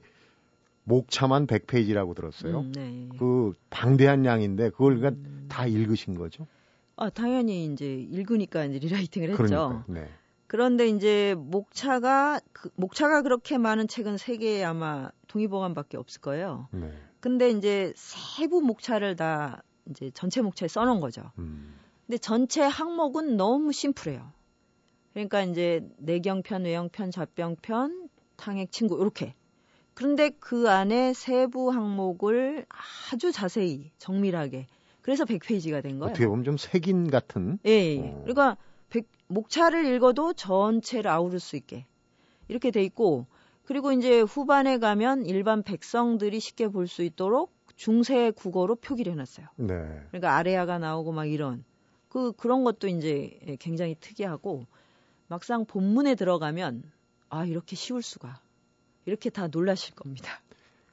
목차만 0.84 1.48
100페이지라고 1.48 2.16
들었어요. 2.16 2.60
음, 2.60 2.72
네. 2.74 3.10
그 3.18 3.54
방대한 3.72 4.24
양인데 4.24 4.70
그걸 4.70 5.00
그러니까 5.00 5.20
음. 5.28 5.48
다 5.50 5.66
읽으신 5.66 6.14
거죠? 6.14 6.46
아, 6.96 7.10
당연히 7.10 7.66
이제 7.66 7.96
읽으니까 7.96 8.66
이제 8.66 8.78
리라이팅을 8.78 9.30
했죠. 9.32 9.44
그러니까, 9.44 9.84
네. 9.88 10.08
그런데 10.46 10.88
이제 10.90 11.34
목차가 11.36 12.40
그, 12.54 12.70
목차가 12.76 13.24
그렇게 13.24 13.58
많은 13.58 13.88
책은 13.88 14.18
세계에 14.18 14.64
아마 14.64 15.10
동의보감밖에 15.28 15.98
없을 15.98 16.22
거예요. 16.22 16.68
네. 16.72 16.92
근데 17.20 17.50
이제 17.50 17.94
세부 17.96 18.62
목차를 18.62 19.16
다 19.16 19.64
이제 19.90 20.12
전체 20.14 20.42
목차에 20.42 20.68
써놓은 20.68 21.00
거죠. 21.00 21.32
음. 21.40 21.76
근데 22.06 22.18
전체 22.18 22.62
항목은 22.64 23.38
너무 23.38 23.72
심플해요. 23.72 24.32
그러니까 25.14 25.44
이제 25.44 25.88
내경편, 25.98 26.66
외형편, 26.66 27.10
잡병편, 27.12 28.10
탕액 28.36 28.72
친구 28.72 29.00
이렇게. 29.00 29.34
그런데 29.94 30.30
그 30.30 30.70
안에 30.70 31.14
세부 31.14 31.72
항목을 31.72 32.66
아주 33.12 33.32
자세히 33.32 33.92
정밀하게 33.98 34.68
그래서 35.02 35.24
100페이지가 35.24 35.82
된 35.82 36.00
거예요. 36.00 36.12
어떻게 36.12 36.28
보면 36.28 36.44
좀 36.44 36.58
색인 36.58 37.10
같은. 37.10 37.60
예. 37.66 37.72
예. 37.72 38.00
어. 38.00 38.20
그러니까 38.24 38.58
100, 38.90 39.08
목차를 39.28 39.86
읽어도 39.86 40.34
전체를 40.34 41.10
아우를 41.10 41.40
수 41.40 41.56
있게 41.56 41.86
이렇게 42.50 42.72
돼 42.72 42.84
있고 42.84 43.26
그리고 43.64 43.92
이제 43.92 44.20
후반에 44.22 44.78
가면 44.80 45.26
일반 45.26 45.64
백성들이 45.64 46.40
쉽게 46.40 46.68
볼 46.68 46.88
수 46.88 47.02
있도록 47.04 47.55
중세 47.76 48.32
국어로 48.32 48.76
표기를 48.76 49.12
해놨어요. 49.14 49.48
네. 49.58 50.02
그러니까 50.10 50.36
아레아가 50.38 50.80
나오고 50.80 51.12
막 51.12 51.26
이런 51.26 51.64
그 52.10 52.32
그런 52.34 52.64
것도 52.64 52.88
이제 52.88 53.38
굉장히 53.60 53.96
특이하고 54.00 54.66
막상 55.28 55.66
본문에 55.66 56.16
들어가면 56.16 56.84
아 57.30 57.46
이렇게 57.46 57.76
쉬울 57.76 58.02
수가 58.02 58.40
이렇게 59.06 59.30
다 59.30 59.48
놀라실 59.48 59.96
겁니다. 59.96 60.40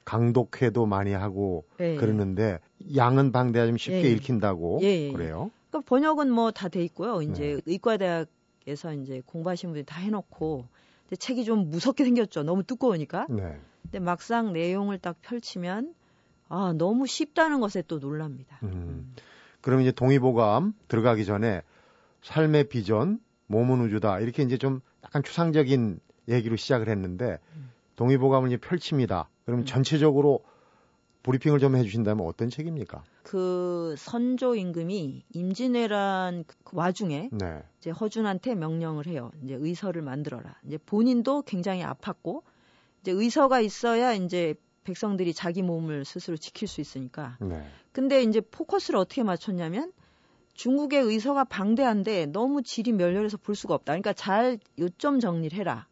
강독회도 0.05 0.85
많이 0.85 1.13
하고 1.13 1.63
네. 1.77 1.95
그러는데 1.95 2.59
양은 2.95 3.31
방대하지만 3.31 3.77
쉽게 3.77 4.01
네. 4.01 4.11
읽힌다고 4.11 4.79
네. 4.81 5.11
그래요. 5.13 5.49
그러니까 5.69 5.87
번역은 5.89 6.29
뭐 6.29 6.51
다 6.51 6.67
돼 6.67 6.83
있고요. 6.83 7.21
이제 7.21 7.55
네. 7.55 7.61
의과대학에서 7.65 8.93
이제 9.01 9.21
공부하신 9.25 9.69
분들이 9.69 9.85
다 9.85 10.01
해놓고 10.01 10.65
근데 11.03 11.15
책이 11.15 11.45
좀 11.45 11.69
무섭게 11.69 12.03
생겼죠. 12.03 12.43
너무 12.43 12.63
두꺼우니까. 12.63 13.27
네. 13.29 13.57
근데 13.83 13.99
막상 13.99 14.51
내용을 14.51 14.97
딱 14.97 15.15
펼치면 15.21 15.95
아 16.53 16.71
너무 16.71 17.07
쉽다는 17.07 17.59
것에 17.59 17.81
또 17.87 17.97
놀랍니다. 17.97 18.59
음. 18.61 18.69
음. 18.71 19.15
그럼 19.61 19.81
이제 19.81 19.91
동의보감 19.91 20.73
들어가기 20.87 21.25
전에 21.25 21.63
삶의 22.21 22.69
비전, 22.69 23.19
몸은 23.47 23.81
우주다 23.81 24.19
이렇게 24.19 24.43
이제 24.43 24.59
좀 24.59 24.81
약간 25.03 25.23
추상적인 25.23 25.99
얘기로 26.29 26.55
시작을 26.55 26.89
했는데 26.89 27.39
음. 27.55 27.71
동의보감을 27.95 28.49
이제 28.49 28.57
펼칩니다. 28.57 29.29
그럼 29.45 29.61
음. 29.61 29.65
전체적으로 29.65 30.43
브리핑을 31.23 31.57
좀 31.57 31.75
해주신다면 31.75 32.23
어떤 32.27 32.49
책입니까? 32.49 33.03
그 33.23 33.95
선조 33.97 34.53
임금이 34.53 35.23
임진왜란 35.33 36.43
그 36.45 36.77
와중에 36.77 37.29
네. 37.31 37.63
이제 37.79 37.89
허준한테 37.89 38.53
명령을 38.53 39.07
해요. 39.07 39.31
이제 39.43 39.55
의서를 39.55 40.03
만들어라. 40.03 40.57
이제 40.67 40.77
본인도 40.77 41.43
굉장히 41.43 41.81
아팠고 41.81 42.43
이제 43.01 43.11
의서가 43.11 43.59
있어야 43.61 44.13
이제 44.13 44.53
백성들이 44.83 45.33
자기 45.33 45.61
몸을 45.61 46.05
스스로 46.05 46.37
지킬 46.37 46.67
수 46.67 46.81
있으니까. 46.81 47.37
네. 47.39 47.65
근데 47.91 48.23
이제 48.23 48.41
포커스를 48.41 48.99
어떻게 48.99 49.23
맞췄냐면 49.23 49.91
중국의 50.53 51.01
의서가 51.01 51.45
방대한데 51.45 52.27
너무 52.27 52.61
질이 52.61 52.91
멸렬해서 52.91 53.37
볼 53.37 53.55
수가 53.55 53.73
없다. 53.73 53.93
그러니까 53.93 54.13
잘 54.13 54.59
요점 54.79 55.19
정리를 55.19 55.57
해라. 55.57 55.87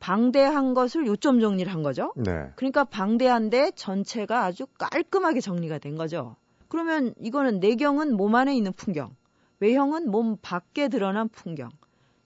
방대한 0.00 0.74
것을 0.74 1.06
요점 1.06 1.40
정리를 1.40 1.72
한 1.72 1.82
거죠. 1.82 2.12
네. 2.16 2.50
그러니까 2.56 2.84
방대한데 2.84 3.70
전체가 3.74 4.44
아주 4.44 4.66
깔끔하게 4.78 5.40
정리가 5.40 5.78
된 5.78 5.96
거죠. 5.96 6.36
그러면 6.68 7.14
이거는 7.20 7.60
내경은 7.60 8.16
몸 8.16 8.34
안에 8.34 8.54
있는 8.56 8.72
풍경, 8.72 9.14
외형은 9.60 10.10
몸 10.10 10.36
밖에 10.42 10.88
드러난 10.88 11.28
풍경, 11.28 11.70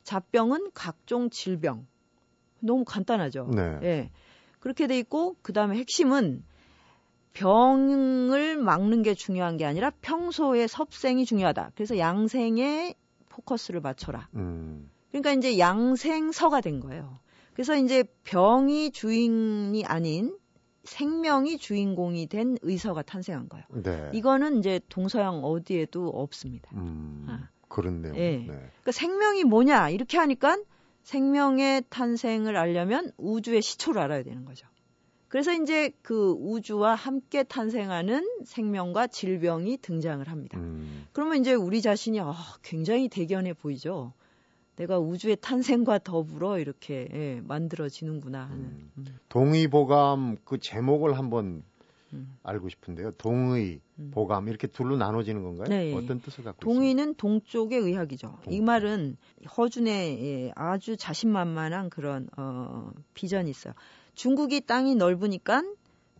잡병은 0.03 0.71
각종 0.75 1.31
질병. 1.31 1.87
너무 2.61 2.85
간단하죠. 2.85 3.51
네. 3.55 3.79
예. 3.83 4.11
그렇게 4.61 4.87
돼 4.87 4.99
있고 4.99 5.37
그다음에 5.42 5.77
핵심은 5.77 6.44
병을 7.33 8.57
막는 8.57 9.03
게 9.03 9.14
중요한 9.14 9.57
게 9.57 9.64
아니라 9.64 9.90
평소의 10.01 10.66
섭생이 10.66 11.25
중요하다. 11.25 11.73
그래서 11.75 11.99
양생에 11.99 12.94
포커스를 13.29 13.81
맞춰라. 13.81 14.29
음. 14.35 14.90
그러니까 15.11 15.33
이제 15.33 15.59
양생서가 15.59 16.61
된 16.61 16.81
거예요. 16.81 17.21
그래서 17.55 17.77
이제 17.77 18.05
병이 18.25 18.92
주인이 18.92 19.85
아닌 19.85 20.37
생명이 20.85 21.59
주인공이 21.59 22.27
된 22.27 22.57
의서가 22.62 23.03
탄생한 23.03 23.49
거예요. 23.49 23.64
네. 23.83 24.11
이거는 24.14 24.59
이제 24.59 24.81
동서양 24.88 25.44
어디에도 25.44 26.09
없습니다. 26.09 26.71
음, 26.75 27.27
아. 27.29 27.49
그렇네요. 27.68 28.14
네. 28.14 28.38
네. 28.38 28.47
그러니까 28.47 28.92
생명이 28.92 29.44
뭐냐 29.44 29.90
이렇게 29.90 30.16
하니까 30.18 30.57
생명의 31.03 31.85
탄생을 31.89 32.57
알려면 32.57 33.13
우주의 33.17 33.63
시초를 33.63 34.01
알아야 34.03 34.23
되는 34.23 34.45
거죠. 34.45 34.67
그래서 35.29 35.53
이제 35.53 35.93
그 36.03 36.35
우주와 36.39 36.95
함께 36.95 37.43
탄생하는 37.43 38.27
생명과 38.45 39.09
질병이 39.09 39.79
등장을 39.79 40.27
합니다. 40.27 40.59
음. 40.59 41.07
그러면 41.13 41.39
이제 41.39 41.53
우리 41.53 41.83
자신이 41.83 42.19
아, 42.21 42.35
굉장히 42.63 43.09
대견해 43.09 43.53
보이죠. 43.53 44.15
내가 44.77 44.99
우주의 44.99 45.37
탄생과 45.41 45.99
더불어 45.99 46.59
이렇게 46.59 47.09
예, 47.13 47.41
만들어지는구나 47.45 48.45
하는. 48.45 48.57
음. 48.59 48.91
음. 48.97 49.19
동의보감 49.29 50.39
그 50.45 50.59
제목을 50.59 51.19
한번 51.19 51.45
음. 51.47 51.65
알고 52.42 52.68
싶은데요. 52.68 53.12
동의, 53.12 53.81
음. 53.99 54.11
보감 54.12 54.49
이렇게 54.49 54.66
둘로 54.66 54.97
나눠지는 54.97 55.42
건가요? 55.42 55.68
네. 55.68 55.94
어떤 55.94 56.21
뜻을 56.21 56.44
갖고 56.44 56.61
동의는 56.61 57.14
동쪽의 57.14 57.79
의학이죠. 57.79 58.29
동쪽. 58.29 58.53
이 58.53 58.61
말은 58.61 59.16
허준의 59.57 60.25
예, 60.25 60.53
아주 60.55 60.97
자신만만한 60.97 61.90
그런 61.90 62.29
어, 62.37 62.90
비전이 63.14 63.51
있어요. 63.51 63.75
중국이 64.14 64.62
땅이 64.62 64.94
넓으니까 64.94 65.62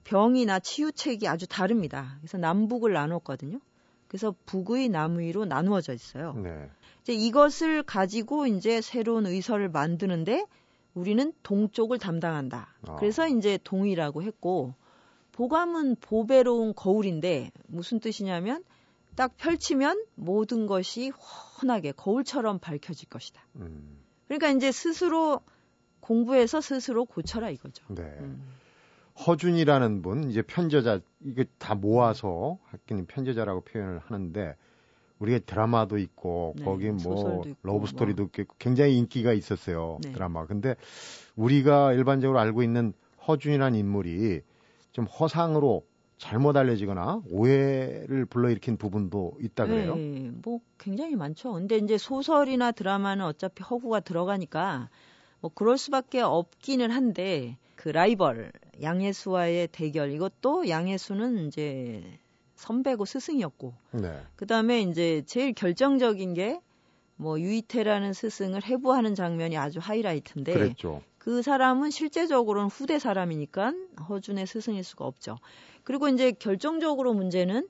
병이나 0.05 0.59
치유책이 0.61 1.29
아주 1.29 1.47
다릅니다. 1.47 2.17
그래서 2.21 2.39
남북을 2.39 2.93
나눴거든요. 2.93 3.61
그래서 4.09 4.35
북의 4.47 4.89
남의로 4.89 5.45
나누어져 5.45 5.93
있어요. 5.93 6.33
네. 6.35 6.71
이제 7.03 7.13
이것을 7.13 7.83
가지고 7.83 8.47
이제 8.47 8.81
새로운 8.81 9.27
의서를 9.27 9.69
만드는데 9.69 10.47
우리는 10.95 11.33
동쪽을 11.43 11.99
담당한다. 11.99 12.75
아. 12.87 12.97
그래서 12.97 13.29
이제 13.29 13.59
동이라고 13.63 14.23
했고 14.23 14.75
보감은 15.39 15.99
보배로운 16.01 16.75
거울인데 16.75 17.53
무슨 17.69 18.01
뜻이냐면 18.01 18.65
딱 19.15 19.37
펼치면 19.37 20.05
모든 20.17 20.67
것이 20.67 21.13
훤하게 21.63 21.93
거울처럼 21.93 22.59
밝혀질 22.59 23.09
것이다. 23.09 23.41
음. 23.55 24.01
그러니까 24.27 24.51
이제 24.51 24.73
스스로 24.73 25.41
공부해서 26.01 26.61
스스로 26.61 27.05
고쳐라 27.05 27.51
이거죠. 27.51 27.85
네. 27.95 28.03
음. 28.03 28.43
허준이라는 29.27 30.03
분 30.03 30.29
이제 30.29 30.43
편저자 30.43 31.01
이게 31.21 31.45
다 31.59 31.77
모아서 31.77 32.59
학교는 32.65 33.07
편저자라고 33.07 33.61
표현을 33.61 34.01
하는데 34.01 34.57
우리가 35.21 35.39
드라마도 35.47 35.99
있고 35.99 36.55
네, 36.57 36.65
거기 36.65 36.91
뭐 36.91 37.45
love 37.63 37.87
story도 37.87 38.23
뭐. 38.25 38.31
있고 38.41 38.55
굉장히 38.59 38.99
인기가 38.99 39.33
있었어요 39.33 39.99
네. 40.03 40.11
드라마. 40.11 40.47
근데 40.47 40.75
우리가 41.37 41.93
일반적으로 41.93 42.41
알고 42.41 42.65
있는 42.65 42.93
허준이라는 43.29 43.79
인물이 43.79 44.43
좀 44.93 45.07
허상으로 45.07 45.87
잘못 46.19 46.57
알려지거나 46.57 47.23
오해를 47.31 48.27
불러일으킨 48.27 48.77
부분도 48.77 49.39
있다 49.41 49.67
그래요. 49.67 49.95
네, 49.97 50.31
뭐 50.43 50.61
굉장히 50.79 51.15
많죠. 51.15 51.53
근데 51.53 51.77
이제 51.77 51.97
소설이나 51.97 52.73
드라마는 52.73 53.25
어차피 53.25 53.63
허구가 53.63 54.01
들어가니까 54.01 54.91
뭐 55.41 55.51
그럴 55.55 55.79
수밖에 55.79 56.21
없기는 56.21 56.91
한데 56.91 57.57
그 57.77 57.91
라이벌 57.91 58.51
양예수와의 58.83 59.69
대결 59.69 60.11
이것도 60.11 60.69
양예수는 60.69 61.47
이제 61.47 62.19
선배고 62.57 63.05
스승이었고 63.05 63.75
네. 63.93 64.21
그다음에 64.35 64.81
이제 64.83 65.23
제일 65.27 65.53
결정적인 65.53 66.35
게 66.35 66.61
뭐 67.19 67.39
유이태라는 67.41 68.13
스승을 68.13 68.65
해부하는 68.65 69.15
장면이 69.17 69.59
아주 69.59 69.81
하이라이트인데 69.83 70.53
그랬죠. 70.53 71.03
그 71.29 71.43
사람은 71.43 71.91
실제적으로는 71.91 72.71
후대 72.71 72.99
사람이니까 72.99 73.75
허준의 74.09 74.47
스승일 74.47 74.83
수가 74.83 75.05
없죠. 75.05 75.37
그리고 75.85 76.09
이제 76.09 76.33
결정적으로 76.33 77.13
문제는 77.13 77.69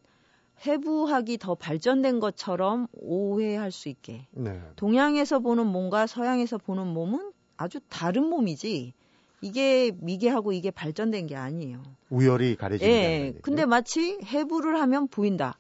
해부학이 0.65 1.39
더 1.39 1.57
발전된 1.57 2.21
것처럼 2.21 2.87
오해할 2.93 3.73
수 3.73 3.89
있게 3.89 4.29
네. 4.31 4.63
동양에서 4.77 5.41
보는 5.41 5.67
몸과 5.67 6.07
서양에서 6.07 6.59
보는 6.59 6.87
몸은 6.87 7.33
아주 7.57 7.81
다른 7.89 8.27
몸이지 8.27 8.95
이게 9.41 9.91
미개하고 9.99 10.53
이게 10.53 10.71
발전된 10.71 11.27
게 11.27 11.35
아니에요. 11.35 11.83
우열이 12.11 12.55
가려지는 12.55 12.93
예. 12.93 13.33
근데 13.43 13.67
마치 13.67 14.21
해부를 14.23 14.81
하면 14.83 15.09
보인다. 15.09 15.59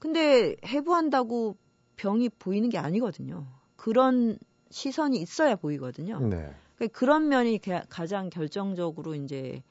근데 0.00 0.56
해부한다고 0.66 1.56
병이 1.94 2.30
보이는 2.40 2.68
게 2.70 2.78
아니거든요. 2.78 3.46
그런 3.76 4.36
시선이 4.70 5.18
있어야 5.18 5.54
보이거든요. 5.54 6.18
네. 6.26 6.52
그러니까 6.76 6.98
그런 6.98 7.28
면이 7.28 7.60
가장 7.88 8.30
결정적으로 8.30 9.14
이제 9.14 9.62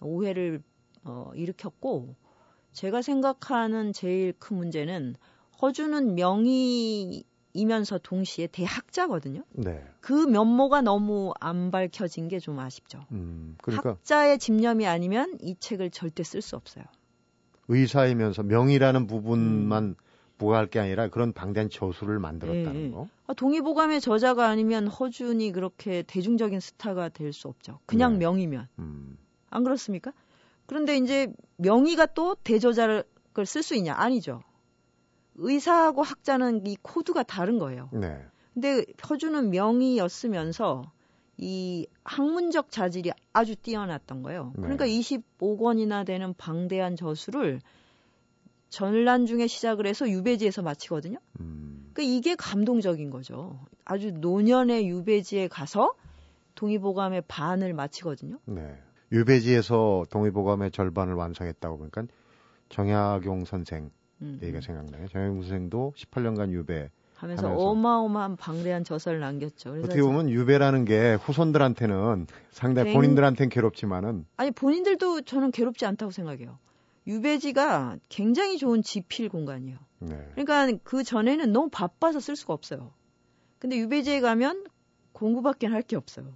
오해를 0.00 0.62
어, 1.04 1.30
일으켰고 1.34 2.14
제가 2.72 3.02
생각하는 3.02 3.92
제일 3.92 4.32
큰 4.38 4.56
문제는 4.58 5.16
허준은 5.62 6.14
명의이면서 6.14 7.98
동시에 8.02 8.46
대학자거든요. 8.48 9.42
네. 9.52 9.84
그 10.00 10.12
면모가 10.12 10.82
너무 10.82 11.32
안 11.40 11.70
밝혀진 11.70 12.28
게 12.28 12.38
좀 12.38 12.58
아쉽죠. 12.60 13.04
음, 13.12 13.56
그러니까 13.62 13.90
학자의 13.90 14.38
집념이 14.38 14.86
아니면 14.86 15.36
이 15.40 15.56
책을 15.58 15.90
절대 15.90 16.22
쓸 16.22 16.40
수 16.42 16.56
없어요. 16.56 16.84
의사이면서 17.68 18.42
명의라는 18.44 19.06
부분만 19.06 19.84
음. 19.84 19.94
부과할 20.38 20.66
게 20.68 20.78
아니라 20.78 21.08
그런 21.08 21.32
방대한 21.32 21.68
저수를 21.68 22.18
만들었다는 22.20 22.86
예, 22.86 22.90
거. 22.90 23.08
아, 23.26 23.34
동의보감의 23.34 24.00
저자가 24.00 24.48
아니면 24.48 24.86
허준이 24.86 25.52
그렇게 25.52 26.02
대중적인 26.02 26.60
스타가 26.60 27.08
될 27.08 27.32
수 27.32 27.48
없죠. 27.48 27.80
그냥 27.86 28.14
네. 28.14 28.20
명의면. 28.20 28.68
음. 28.78 29.18
안 29.50 29.64
그렇습니까? 29.64 30.12
그런데 30.66 30.96
이제 30.96 31.32
명의가 31.56 32.06
또 32.06 32.34
대저자를 32.36 33.04
쓸 33.44 33.62
수 33.62 33.74
있냐? 33.76 33.94
아니죠. 33.94 34.42
의사하고 35.36 36.02
학자는 36.02 36.66
이 36.66 36.76
코드가 36.82 37.22
다른 37.22 37.58
거예요. 37.58 37.88
네. 37.92 38.20
근데 38.54 38.84
허준은 39.08 39.50
명의였으면서 39.50 40.82
이 41.36 41.86
학문적 42.02 42.70
자질이 42.72 43.12
아주 43.32 43.54
뛰어났던 43.54 44.22
거예요. 44.22 44.52
네. 44.56 44.62
그러니까 44.62 44.86
25권이나 44.86 46.04
되는 46.04 46.34
방대한 46.34 46.96
저수를 46.96 47.60
전란 48.68 49.26
중에 49.26 49.46
시작을 49.46 49.86
해서 49.86 50.08
유배지에서 50.08 50.62
마치거든요. 50.62 51.18
음. 51.40 51.90
그러니까 51.92 52.16
이게 52.16 52.34
감동적인 52.36 53.10
거죠. 53.10 53.58
아주 53.84 54.12
노년의 54.12 54.88
유배지에 54.88 55.48
가서 55.48 55.94
동의보감의 56.54 57.22
반을 57.28 57.72
마치거든요. 57.72 58.38
네. 58.46 58.76
유배지에서 59.12 60.06
동의보감의 60.10 60.70
절반을 60.70 61.14
완성했다고 61.14 61.78
보니까 61.78 62.04
정약용 62.68 63.44
선생 63.46 63.90
음. 64.20 64.38
얘기가 64.42 64.60
생각나요. 64.60 65.08
정약용 65.08 65.42
선생도 65.42 65.94
18년간 65.96 66.50
유배 66.52 66.90
하면서, 67.14 67.46
하면서, 67.48 67.64
어마어마한 67.64 68.36
방대한 68.36 68.84
저서를 68.84 69.18
남겼죠. 69.20 69.70
어떻게 69.82 70.02
보면 70.02 70.30
유배라는 70.30 70.84
게 70.84 71.14
후손들한테는 71.14 72.26
상당히 72.50 72.92
본인들한테는 72.92 73.48
괴롭지만은 73.48 74.26
아니 74.36 74.50
본인들도 74.52 75.22
저는 75.22 75.50
괴롭지 75.50 75.84
않다고 75.86 76.12
생각해요. 76.12 76.58
유배지가 77.08 77.98
굉장히 78.08 78.58
좋은 78.58 78.82
지필 78.82 79.28
공간이에요. 79.28 79.78
네. 80.00 80.28
그러니까 80.34 80.78
그 80.84 81.02
전에는 81.02 81.52
너무 81.52 81.68
바빠서 81.70 82.20
쓸 82.20 82.36
수가 82.36 82.52
없어요. 82.52 82.92
근데 83.58 83.76
유배지에 83.78 84.20
가면 84.20 84.66
공부밖에 85.12 85.66
할 85.66 85.82
게 85.82 85.96
없어요. 85.96 86.34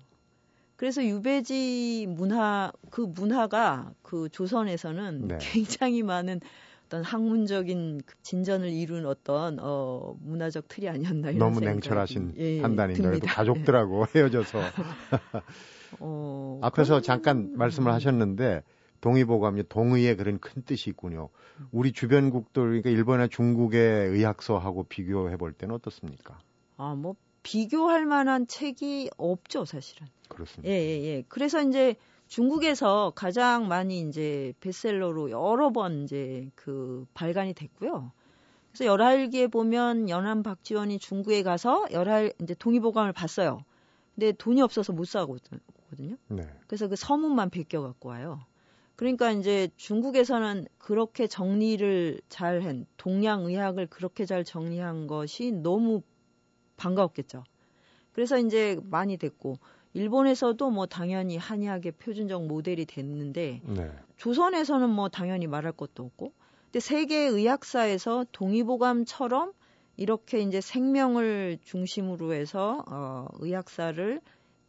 그래서 0.76 1.04
유배지 1.04 2.06
문화 2.08 2.72
그 2.90 3.02
문화가 3.02 3.92
그 4.02 4.28
조선에서는 4.30 5.28
네. 5.28 5.38
굉장히 5.40 6.02
많은 6.02 6.40
어떤 6.86 7.04
학문적인 7.04 8.00
진전을 8.22 8.70
이룬 8.70 9.06
어떤 9.06 9.58
어 9.60 10.16
문화적 10.20 10.66
틀이 10.68 10.88
아니었나 10.88 11.30
이런 11.30 11.38
너무 11.38 11.60
냉철하신 11.60 12.34
예, 12.36 12.60
판단인데 12.60 13.02
그래도 13.02 13.26
가족들하고 13.26 14.06
헤어져서 14.14 14.58
어, 16.00 16.58
앞에서 16.62 17.00
잠깐 17.00 17.52
말씀을 17.56 17.92
하셨는데 17.92 18.62
동의보감이 19.02 19.64
동의의 19.68 20.16
그런 20.16 20.38
큰 20.38 20.62
뜻이 20.62 20.88
있군요. 20.88 21.28
우리 21.72 21.92
주변국들 21.92 22.62
그러니까 22.62 22.88
일본이나 22.88 23.26
중국의 23.26 24.08
의학서하고 24.08 24.84
비교해 24.84 25.36
볼 25.36 25.52
때는 25.52 25.74
어떻습니까? 25.74 26.38
아, 26.78 26.94
뭐 26.94 27.16
비교할 27.42 28.06
만한 28.06 28.46
책이 28.46 29.10
없죠, 29.16 29.64
사실은. 29.64 30.06
그렇습니다. 30.28 30.72
예, 30.72 30.78
예, 30.78 31.02
예. 31.02 31.24
그래서 31.28 31.60
이제 31.62 31.96
중국에서 32.28 33.12
가장 33.14 33.68
많이 33.68 34.00
이제 34.00 34.54
베셀러로 34.60 35.30
여러 35.30 35.70
번 35.70 36.04
이제 36.04 36.48
그 36.54 37.04
발간이 37.12 37.54
됐고요. 37.54 38.12
그래서 38.70 38.86
열할기에 38.86 39.48
보면 39.48 40.08
연암 40.08 40.44
박지원이 40.44 41.00
중국에 41.00 41.42
가서 41.42 41.86
열할 41.90 42.32
이제 42.40 42.54
동의보감을 42.54 43.12
봤어요. 43.12 43.64
근데 44.14 44.30
돈이 44.32 44.62
없어서 44.62 44.92
못 44.92 45.06
사거든요. 45.06 46.16
네. 46.28 46.48
그래서 46.68 46.86
그 46.86 46.94
서문만 46.94 47.50
베껴 47.50 47.82
갖고 47.82 48.10
와요. 48.10 48.40
그러니까 48.96 49.32
이제 49.32 49.68
중국에서는 49.76 50.66
그렇게 50.78 51.26
정리를 51.26 52.20
잘한 52.28 52.86
동양 52.96 53.44
의학을 53.46 53.86
그렇게 53.86 54.24
잘 54.24 54.44
정리한 54.44 55.06
것이 55.06 55.52
너무 55.52 56.02
반가웠겠죠. 56.76 57.44
그래서 58.12 58.38
이제 58.38 58.78
많이 58.84 59.16
됐고 59.16 59.58
일본에서도 59.94 60.70
뭐 60.70 60.86
당연히 60.86 61.36
한의학의 61.36 61.92
표준적 61.92 62.46
모델이 62.46 62.86
됐는데 62.86 63.60
네. 63.64 63.90
조선에서는 64.16 64.88
뭐 64.88 65.08
당연히 65.08 65.46
말할 65.46 65.72
것도 65.72 66.04
없고 66.04 66.32
근데 66.64 66.80
세계 66.80 67.18
의학사에서 67.18 68.24
동의보감처럼 68.32 69.52
이렇게 69.96 70.40
이제 70.40 70.60
생명을 70.60 71.58
중심으로 71.62 72.32
해서 72.32 72.82
어 72.88 73.26
의학사를 73.40 74.20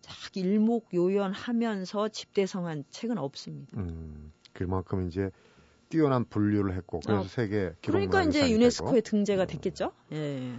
쫙 0.04 0.36
일목요연하면서 0.36 2.10
집대성한 2.10 2.84
책은 2.89 3.18
없습니다. 3.18 3.72
음, 3.78 4.32
그만큼 4.54 5.08
이제 5.08 5.32
뛰어난 5.89 6.26
분류를 6.26 6.76
했고 6.76 7.00
그래서 7.06 7.22
어, 7.22 7.24
세계 7.24 7.72
그러니까 7.84 8.24
이제 8.24 8.50
유네스코에 8.50 9.02
되고. 9.02 9.10
등재가 9.10 9.46
됐겠죠. 9.46 9.92
예. 10.12 10.54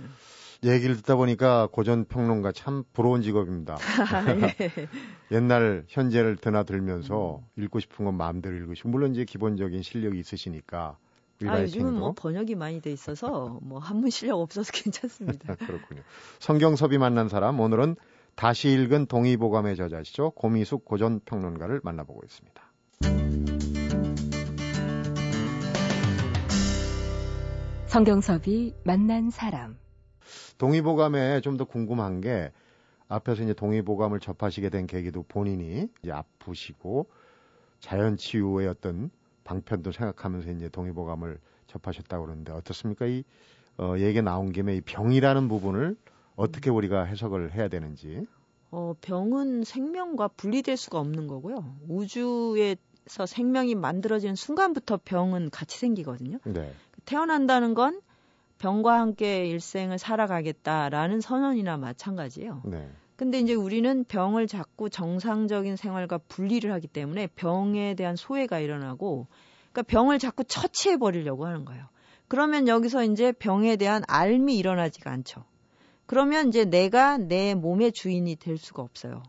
얘기를 0.65 0.97
듣다 0.97 1.17
보니까 1.17 1.69
고전 1.71 2.05
평론가 2.07 2.53
참 2.53 2.85
부러운 2.93 3.21
직업입니다. 3.21 3.77
예. 4.61 4.89
옛날 5.31 5.85
현재를 5.89 6.37
드나들면서 6.37 7.43
음. 7.59 7.63
읽고 7.63 7.81
싶은 7.81 8.05
건 8.07 8.15
마음대로 8.15 8.57
읽으시고 8.57 8.89
물론 8.89 9.13
이제 9.13 9.25
기본적인 9.25 9.83
실력이 9.83 10.19
있으시니까 10.19 10.97
아, 11.47 11.61
요즘은 11.61 11.95
뭐 11.95 12.13
번역이 12.17 12.55
많이 12.55 12.81
돼 12.81 12.93
있어서 12.93 13.59
뭐 13.63 13.79
한문 13.79 14.11
실력 14.11 14.39
없어서 14.41 14.71
괜찮습니다. 14.73 15.55
그렇군요. 15.67 16.03
성경섭이 16.39 16.99
만난 16.99 17.29
사람 17.29 17.61
오늘은 17.61 17.97
다시 18.37 18.71
읽은 18.73 19.07
동의보감의 19.07 19.77
저자시죠. 19.77 20.31
고미숙 20.33 20.85
고전평론가를 20.85 21.81
만나보고 21.85 22.21
있습니다. 22.25 22.63
성경섭이 27.87 28.75
만난 28.85 29.31
사람. 29.31 29.77
동의보감에 30.59 31.41
좀 31.43 31.57
더 31.57 31.65
궁금한 31.65 32.21
게 32.21 32.51
앞에서 33.09 33.45
이제 33.45 33.55
동의보감을 33.55 34.19
접하시게 34.19 34.69
된 34.71 34.87
계기도 34.87 35.23
본인이 35.23 35.89
이제 36.03 36.11
아프시고 36.11 37.09
자연 37.79 38.17
치유의 38.17 38.67
어떤 38.67 39.11
방편도 39.45 39.93
생각하면서 39.93 40.51
이제 40.53 40.69
동의보감을 40.69 41.39
접하셨다고 41.69 42.25
그러는데 42.25 42.53
어떻습니까? 42.53 43.07
이 43.07 43.23
어, 43.77 43.95
얘기 43.99 44.23
나온 44.23 44.53
김에 44.53 44.77
이 44.77 44.81
병이라는 44.81 45.49
부분을 45.49 45.97
어떻게 46.37 46.71
우리가 46.71 47.05
해석을 47.05 47.55
해야 47.55 47.69
되는지. 47.69 48.27
어, 48.71 48.95
병은 49.01 49.65
생명과 49.65 50.29
분리될 50.29 50.77
수가 50.77 50.99
없는 50.99 51.29
거고요. 51.29 51.77
우주에서 51.89 53.27
생명이 53.27 53.77
만들어지는 53.77 54.35
순간부터 54.35 55.01
병은 55.05 55.51
같이 55.51 55.79
생기거든요. 55.79 56.39
네. 56.45 56.73
태어난다는 57.05 57.75
건 57.75 58.01
병과 58.59 58.99
함께 58.99 59.47
일생을 59.47 59.99
살아가겠다라는 59.99 61.21
선언이나 61.21 61.77
마찬가지예요. 61.77 62.63
네. 62.65 62.91
근데 63.17 63.39
이제 63.39 63.55
우리는 63.55 64.05
병을 64.05 64.49
자꾸 64.49 64.91
정상적인 64.91 65.77
생활과 65.77 66.19
분리를 66.19 66.71
하기 66.73 66.89
때문에 66.89 67.29
병에 67.29 67.95
대한 67.95 68.17
소외가 68.17 68.59
일어나고 68.59 69.29
그러니까 69.71 69.83
병을 69.83 70.19
자꾸 70.19 70.43
처치해 70.43 70.97
버리려고 70.97 71.47
하는 71.47 71.65
거예요. 71.65 71.87
그러면 72.27 72.67
여기서 72.67 73.05
이제 73.05 73.31
병에 73.31 73.77
대한 73.77 74.03
알미 74.09 74.57
일어나지가 74.57 75.13
않죠. 75.13 75.45
그러면 76.07 76.49
이제 76.49 76.65
내가 76.65 77.19
내 77.19 77.55
몸의 77.55 77.93
주인이 77.93 78.37
될 78.37 78.59
수가 78.59 78.83
없어요. 78.83 79.23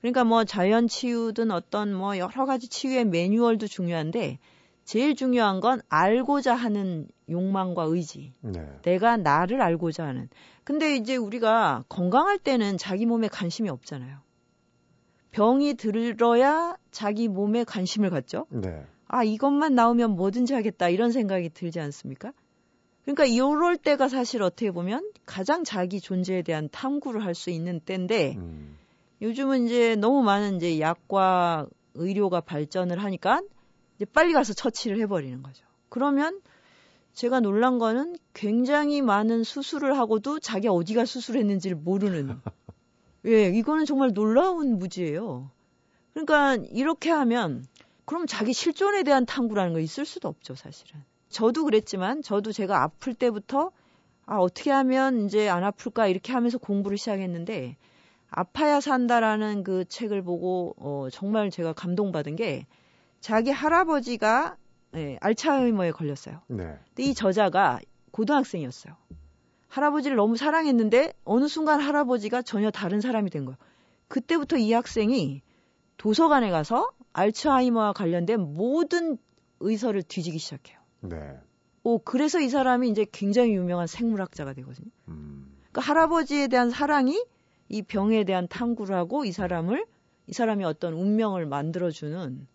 그러니까 0.00 0.24
뭐 0.24 0.44
자연 0.44 0.88
치유든 0.88 1.50
어떤 1.50 1.94
뭐 1.94 2.18
여러 2.18 2.46
가지 2.46 2.68
치유의 2.68 3.06
매뉴얼도 3.06 3.66
중요한데 3.66 4.38
제일 4.84 5.14
중요한 5.14 5.60
건 5.60 5.80
알고자 5.88 6.54
하는 6.54 7.06
욕망과 7.28 7.84
의지. 7.84 8.32
네. 8.40 8.66
내가 8.82 9.16
나를 9.16 9.62
알고자 9.62 10.04
하는. 10.06 10.28
근데 10.64 10.96
이제 10.96 11.16
우리가 11.16 11.84
건강할 11.88 12.38
때는 12.38 12.76
자기 12.76 13.06
몸에 13.06 13.28
관심이 13.28 13.68
없잖아요. 13.68 14.18
병이 15.30 15.74
들어야 15.74 16.76
자기 16.90 17.28
몸에 17.28 17.64
관심을 17.64 18.10
갖죠. 18.10 18.46
네. 18.48 18.84
아, 19.06 19.22
이것만 19.22 19.74
나오면 19.74 20.12
뭐든지 20.12 20.54
하겠다 20.54 20.88
이런 20.88 21.12
생각이 21.12 21.50
들지 21.50 21.78
않습니까? 21.80 22.32
그러니까 23.04 23.24
이럴 23.24 23.76
때가 23.76 24.08
사실 24.08 24.42
어떻게 24.42 24.70
보면 24.70 25.10
가장 25.26 25.64
자기 25.64 26.00
존재에 26.00 26.42
대한 26.42 26.68
탐구를 26.70 27.24
할 27.24 27.34
수 27.34 27.50
있는 27.50 27.80
때인데 27.80 28.36
음. 28.36 28.76
요즘은 29.22 29.66
이제 29.66 29.96
너무 29.96 30.22
많은 30.22 30.56
이제 30.56 30.80
약과 30.80 31.66
의료가 31.94 32.40
발전을 32.42 33.02
하니까 33.02 33.42
이제 33.96 34.04
빨리 34.04 34.32
가서 34.32 34.54
처치를 34.54 34.98
해버리는 35.00 35.42
거죠. 35.42 35.64
그러면 35.88 36.40
제가 37.12 37.40
놀란 37.40 37.78
거는 37.78 38.16
굉장히 38.32 39.02
많은 39.02 39.44
수술을 39.44 39.98
하고도 39.98 40.38
자기 40.38 40.68
어디가 40.68 41.04
수술했는지를 41.04 41.76
모르는. 41.76 42.40
예, 43.26 43.50
이거는 43.50 43.84
정말 43.84 44.12
놀라운 44.14 44.78
무지예요. 44.78 45.50
그러니까 46.14 46.56
이렇게 46.70 47.10
하면 47.10 47.66
그럼 48.04 48.26
자기 48.26 48.52
실존에 48.52 49.02
대한 49.02 49.26
탐구라는 49.26 49.72
거 49.72 49.80
있을 49.80 50.04
수도 50.06 50.28
없죠, 50.28 50.54
사실은. 50.54 51.02
저도 51.30 51.64
그랬지만 51.64 52.22
저도 52.22 52.52
제가 52.52 52.82
아플 52.82 53.14
때부터 53.14 53.70
아, 54.26 54.36
어떻게 54.36 54.70
하면 54.70 55.24
이제 55.24 55.48
안 55.48 55.64
아플까 55.64 56.06
이렇게 56.06 56.32
하면서 56.32 56.58
공부를 56.58 56.98
시작했는데 56.98 57.76
아파야 58.30 58.80
산다라는 58.80 59.64
그 59.64 59.84
책을 59.86 60.22
보고 60.22 60.74
어, 60.78 61.08
정말 61.10 61.50
제가 61.50 61.72
감동받은 61.72 62.36
게 62.36 62.66
자기 63.20 63.50
할아버지가 63.50 64.56
예, 64.96 65.18
알츠하이머에 65.20 65.92
걸렸어요. 65.92 66.40
네. 66.48 66.78
근데 66.88 67.02
이 67.02 67.14
저자가 67.14 67.80
고등학생이었어요. 68.10 68.96
할아버지를 69.68 70.16
너무 70.16 70.36
사랑했는데 70.36 71.12
어느 71.24 71.46
순간 71.46 71.80
할아버지가 71.80 72.42
전혀 72.42 72.70
다른 72.70 73.00
사람이 73.00 73.30
된 73.30 73.44
거예요. 73.44 73.56
그때부터 74.08 74.56
이 74.56 74.72
학생이 74.72 75.42
도서관에 75.96 76.50
가서 76.50 76.90
알츠하이머와 77.12 77.92
관련된 77.92 78.40
모든 78.40 79.16
의서를 79.60 80.02
뒤지기 80.02 80.38
시작해요. 80.38 80.79
네. 81.00 81.38
오, 81.82 81.98
그래서 81.98 82.40
이 82.40 82.48
사람이 82.48 82.88
이제 82.90 83.06
굉장히 83.10 83.54
유명한 83.54 83.86
생물학자가 83.86 84.52
되거든요. 84.54 84.90
음. 85.08 85.56
그러니까 85.70 85.80
할아버지에 85.80 86.48
대한 86.48 86.70
사랑이 86.70 87.24
이 87.68 87.82
병에 87.82 88.24
대한 88.24 88.48
탐구를 88.48 88.94
하고 88.94 89.24
이 89.24 89.32
사람을 89.32 89.86
이 90.26 90.32
사람이 90.32 90.64
어떤 90.64 90.94
운명을 90.94 91.46
만들어주는 91.46 92.46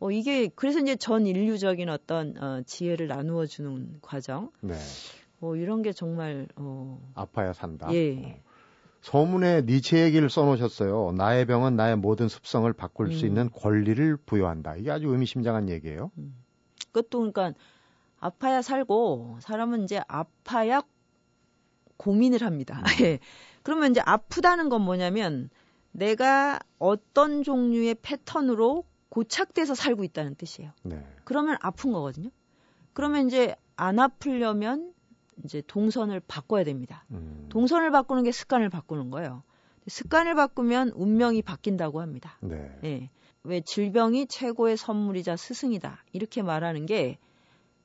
어, 0.00 0.10
이게 0.10 0.48
그래서 0.48 0.80
이제 0.80 0.96
전 0.96 1.26
인류적인 1.26 1.88
어떤 1.88 2.36
어, 2.42 2.62
지혜를 2.66 3.06
나누어 3.06 3.46
주는 3.46 3.98
과정. 4.00 4.50
네. 4.60 4.74
어, 5.40 5.54
이런 5.54 5.82
게 5.82 5.92
정말 5.92 6.48
어, 6.56 7.00
아파야 7.14 7.52
산다. 7.52 7.92
예. 7.92 8.16
어. 8.16 8.52
서문에 9.02 9.62
니체 9.62 10.02
얘기를 10.04 10.30
써놓으셨어요. 10.30 11.12
나의 11.16 11.46
병은 11.46 11.76
나의 11.76 11.96
모든 11.96 12.28
습성을 12.28 12.72
바꿀 12.72 13.06
음. 13.06 13.12
수 13.12 13.26
있는 13.26 13.50
권리를 13.50 14.16
부여한다. 14.16 14.76
이게 14.76 14.90
아주 14.90 15.08
의미심장한 15.08 15.68
얘기예요. 15.68 16.10
음. 16.18 16.34
그것도 16.92 17.18
그러니까 17.18 17.54
아파야 18.22 18.62
살고 18.62 19.38
사람은 19.40 19.82
이제 19.82 20.00
아파야 20.06 20.82
고민을 21.96 22.42
합니다. 22.42 22.78
음. 22.78 22.84
예. 23.04 23.18
그러면 23.64 23.90
이제 23.90 24.00
아프다는 24.04 24.68
건 24.68 24.82
뭐냐면 24.82 25.50
내가 25.90 26.60
어떤 26.78 27.42
종류의 27.42 27.96
패턴으로 28.00 28.84
고착돼서 29.08 29.74
살고 29.74 30.04
있다는 30.04 30.36
뜻이에요. 30.36 30.70
네. 30.84 31.04
그러면 31.24 31.56
아픈 31.60 31.92
거거든요. 31.92 32.30
그러면 32.92 33.26
이제 33.26 33.56
안 33.76 33.98
아프려면 33.98 34.94
이제 35.44 35.60
동선을 35.66 36.20
바꿔야 36.20 36.62
됩니다. 36.62 37.04
음. 37.10 37.46
동선을 37.48 37.90
바꾸는 37.90 38.22
게 38.22 38.30
습관을 38.30 38.68
바꾸는 38.70 39.10
거예요. 39.10 39.42
습관을 39.88 40.36
바꾸면 40.36 40.90
운명이 40.90 41.42
바뀐다고 41.42 42.00
합니다. 42.00 42.38
네. 42.40 42.78
예. 42.84 43.10
왜 43.42 43.60
질병이 43.60 44.26
최고의 44.26 44.76
선물이자 44.76 45.36
스승이다. 45.36 46.04
이렇게 46.12 46.42
말하는 46.42 46.86
게 46.86 47.18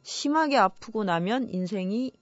심하게 0.08 0.56
아프고 0.58 1.04
나면 1.04 1.50
인생이 1.50 2.14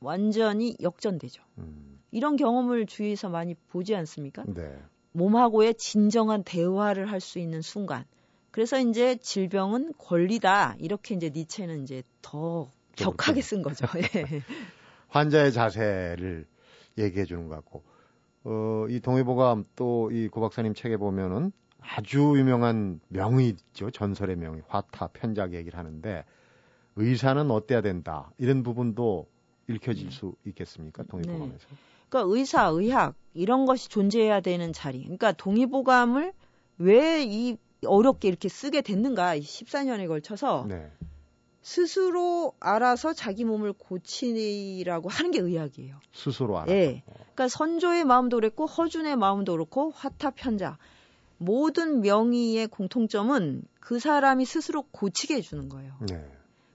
완전히 0.00 0.76
역전되죠. 0.82 1.40
음. 1.58 2.00
이런 2.10 2.34
경험을 2.34 2.86
주위에서 2.86 3.28
많이 3.28 3.54
보지 3.54 3.94
않습니까? 3.94 4.42
네. 4.48 4.76
몸하고의 5.12 5.74
진정한 5.76 6.42
대화를 6.42 7.08
할 7.10 7.20
수 7.20 7.38
있는 7.38 7.62
순간. 7.62 8.04
그래서 8.50 8.80
이제 8.80 9.14
질병은 9.16 9.92
권리다. 9.96 10.74
이렇게 10.80 11.14
이제 11.14 11.30
니체는 11.32 11.84
이제 11.84 12.02
더 12.20 12.66
격하게 12.96 13.42
쓴 13.42 13.62
거죠. 13.62 13.86
예. 14.16 14.42
환자의 15.08 15.52
자세를 15.52 16.46
얘기해 16.98 17.26
주는 17.26 17.46
것 17.46 17.54
같고, 17.54 17.84
어, 18.42 18.86
이 18.88 18.98
동의보감 18.98 19.66
또 19.76 20.10
이 20.10 20.28
고 20.28 20.40
박사님 20.40 20.74
책에 20.74 20.96
보면은 20.96 21.52
아주 21.78 22.34
유명한 22.36 23.00
명의 23.08 23.48
있죠. 23.50 23.92
전설의 23.92 24.34
명의. 24.34 24.62
화타, 24.66 25.08
편작 25.12 25.54
얘기를 25.54 25.78
하는데, 25.78 26.24
의사는 27.00 27.50
어때야 27.50 27.80
된다. 27.80 28.30
이런 28.38 28.62
부분도 28.62 29.26
읽혀질 29.68 30.06
음. 30.06 30.10
수 30.10 30.34
있겠습니까? 30.46 31.02
동의보감에서. 31.04 31.68
네. 31.68 31.76
그러니까 32.08 32.34
의사, 32.36 32.66
의학, 32.66 33.14
이런 33.34 33.66
것이 33.66 33.88
존재해야 33.88 34.40
되는 34.40 34.72
자리. 34.72 35.02
그러니까 35.02 35.32
동의보감을 35.32 36.32
왜 36.78 37.24
이 37.24 37.56
어렵게 37.86 38.28
이렇게 38.28 38.48
쓰게 38.48 38.82
됐는가, 38.82 39.38
14년에 39.38 40.06
걸쳐서. 40.08 40.66
네. 40.68 40.90
스스로 41.62 42.54
알아서 42.58 43.12
자기 43.12 43.44
몸을 43.44 43.74
고치라고 43.74 45.08
하는 45.10 45.30
게 45.30 45.40
의학이에요. 45.40 45.96
스스로 46.12 46.58
알아. 46.58 46.72
예. 46.72 47.02
그러니까 47.06 47.48
선조의 47.48 48.04
마음도 48.06 48.38
그랬고 48.38 48.64
허준의 48.66 49.16
마음도 49.16 49.52
그렇고 49.52 49.90
화타 49.90 50.30
편자 50.30 50.78
모든 51.36 52.00
명의의 52.00 52.66
공통점은 52.68 53.62
그 53.78 53.98
사람이 53.98 54.46
스스로 54.46 54.82
고치게 54.90 55.34
해주는 55.36 55.68
거예요. 55.68 55.92
네. 56.08 56.24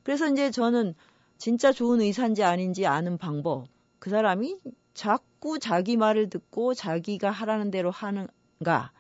그래서 0.06 0.30
이제 0.30 0.52
저는 0.52 0.94
진짜 1.40 1.72
좋은 1.72 2.00
의사인지 2.00 2.44
아닌지 2.44 2.86
아는 2.86 3.18
방법. 3.18 3.66
그 3.98 4.12
사람이 4.12 4.60
자꾸 4.94 5.58
자기 5.58 5.98
말을 5.98 6.30
듣고 6.30 6.76
자기가 6.76 7.32
하라는 7.32 7.72
대로 7.72 7.90
하는가, 7.90 8.92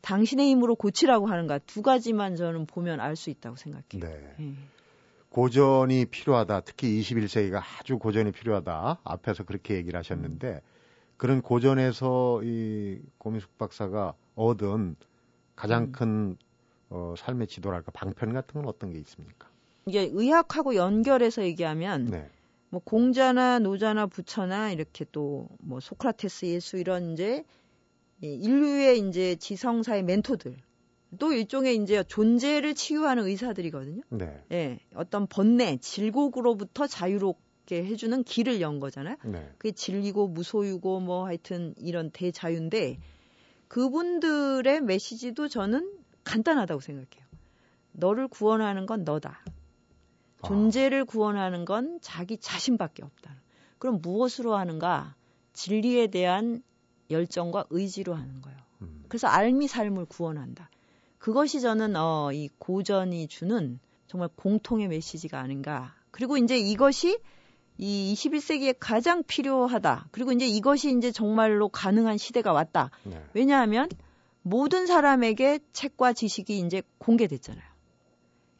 당신의 0.00 0.48
힘으로 0.50 0.76
고치라고 0.76 1.26
하는가 1.26 1.58
두 1.58 1.82
가지만 1.82 2.36
저는 2.36 2.66
보면 2.66 3.00
알 3.00 3.16
수 3.16 3.30
있다고 3.30 3.56
생각해요. 3.56 4.00
네. 4.00 4.34
네. 4.38 4.54
고전이 5.30 6.06
필요하다. 6.06 6.60
특히 6.60 7.00
21세기가 7.00 7.60
아주 7.80 7.98
고전이 7.98 8.30
필요하다. 8.30 9.00
앞에서 9.02 9.42
그렇게 9.42 9.74
얘기를 9.74 9.98
하셨는데 9.98 10.62
그런 11.16 11.42
고전에서 11.42 12.42
이 12.44 13.00
고미숙 13.18 13.58
박사가 13.58 14.14
얻은 14.36 14.94
가장 15.56 15.84
음. 15.84 15.92
큰 15.92 16.36
어, 16.90 17.14
삶의 17.18 17.48
지도랄까 17.48 17.90
방편 17.90 18.32
같은 18.34 18.60
건 18.60 18.68
어떤 18.68 18.92
게 18.92 19.00
있습니까? 19.00 19.48
이게 19.86 20.08
의학하고 20.12 20.74
연결해서 20.74 21.42
얘기하면 21.44 22.06
네. 22.06 22.30
뭐 22.70 22.80
공자나 22.84 23.58
노자나 23.60 24.06
부처나 24.06 24.72
이렇게 24.72 25.04
또 25.12 25.48
뭐 25.60 25.80
소크라테스 25.80 26.46
예수 26.46 26.76
이런 26.76 27.12
이제 27.12 27.44
인류의 28.20 29.00
이제 29.00 29.36
지성사의 29.36 30.02
멘토들 30.04 30.56
또 31.18 31.32
일종의 31.32 31.76
이제 31.76 32.02
존재를 32.04 32.74
치유하는 32.74 33.24
의사들이거든요. 33.26 34.02
네. 34.08 34.42
예, 34.52 34.78
어떤 34.94 35.26
번뇌, 35.26 35.76
질곡으로부터 35.78 36.86
자유롭게 36.86 37.84
해주는 37.84 38.24
길을 38.24 38.60
연 38.60 38.80
거잖아요. 38.80 39.16
네. 39.24 39.48
그게 39.58 39.72
진리고 39.72 40.28
무소유고 40.28 41.00
뭐 41.00 41.26
하여튼 41.26 41.74
이런 41.78 42.10
대자유인데 42.10 42.98
그분들의 43.68 44.80
메시지도 44.80 45.48
저는 45.48 45.92
간단하다고 46.24 46.80
생각해요. 46.80 47.24
너를 47.92 48.28
구원하는 48.28 48.86
건 48.86 49.04
너다. 49.04 49.44
존재를 50.46 51.04
구원하는 51.04 51.64
건 51.64 51.98
자기 52.00 52.36
자신밖에 52.38 53.02
없다. 53.02 53.34
그럼 53.78 54.00
무엇으로 54.00 54.56
하는가? 54.56 55.14
진리에 55.52 56.08
대한 56.08 56.62
열정과 57.10 57.66
의지로 57.70 58.14
하는 58.14 58.40
거예요. 58.42 58.58
음. 58.82 59.04
그래서 59.08 59.28
알미 59.28 59.68
삶을 59.68 60.06
구원한다. 60.06 60.70
그것이 61.18 61.60
저는 61.60 61.96
어, 61.96 62.32
이 62.32 62.48
고전이 62.58 63.28
주는 63.28 63.78
정말 64.06 64.28
공통의 64.36 64.88
메시지가 64.88 65.38
아닌가. 65.40 65.94
그리고 66.10 66.36
이제 66.36 66.56
이것이 66.58 67.18
이 67.78 68.14
21세기에 68.14 68.76
가장 68.78 69.22
필요하다. 69.24 70.08
그리고 70.12 70.32
이제 70.32 70.46
이것이 70.46 70.96
이제 70.96 71.10
정말로 71.10 71.68
가능한 71.68 72.18
시대가 72.18 72.52
왔다. 72.52 72.90
네. 73.02 73.22
왜냐하면 73.34 73.88
모든 74.42 74.86
사람에게 74.86 75.60
책과 75.72 76.12
지식이 76.12 76.58
이제 76.60 76.82
공개됐잖아요. 76.98 77.73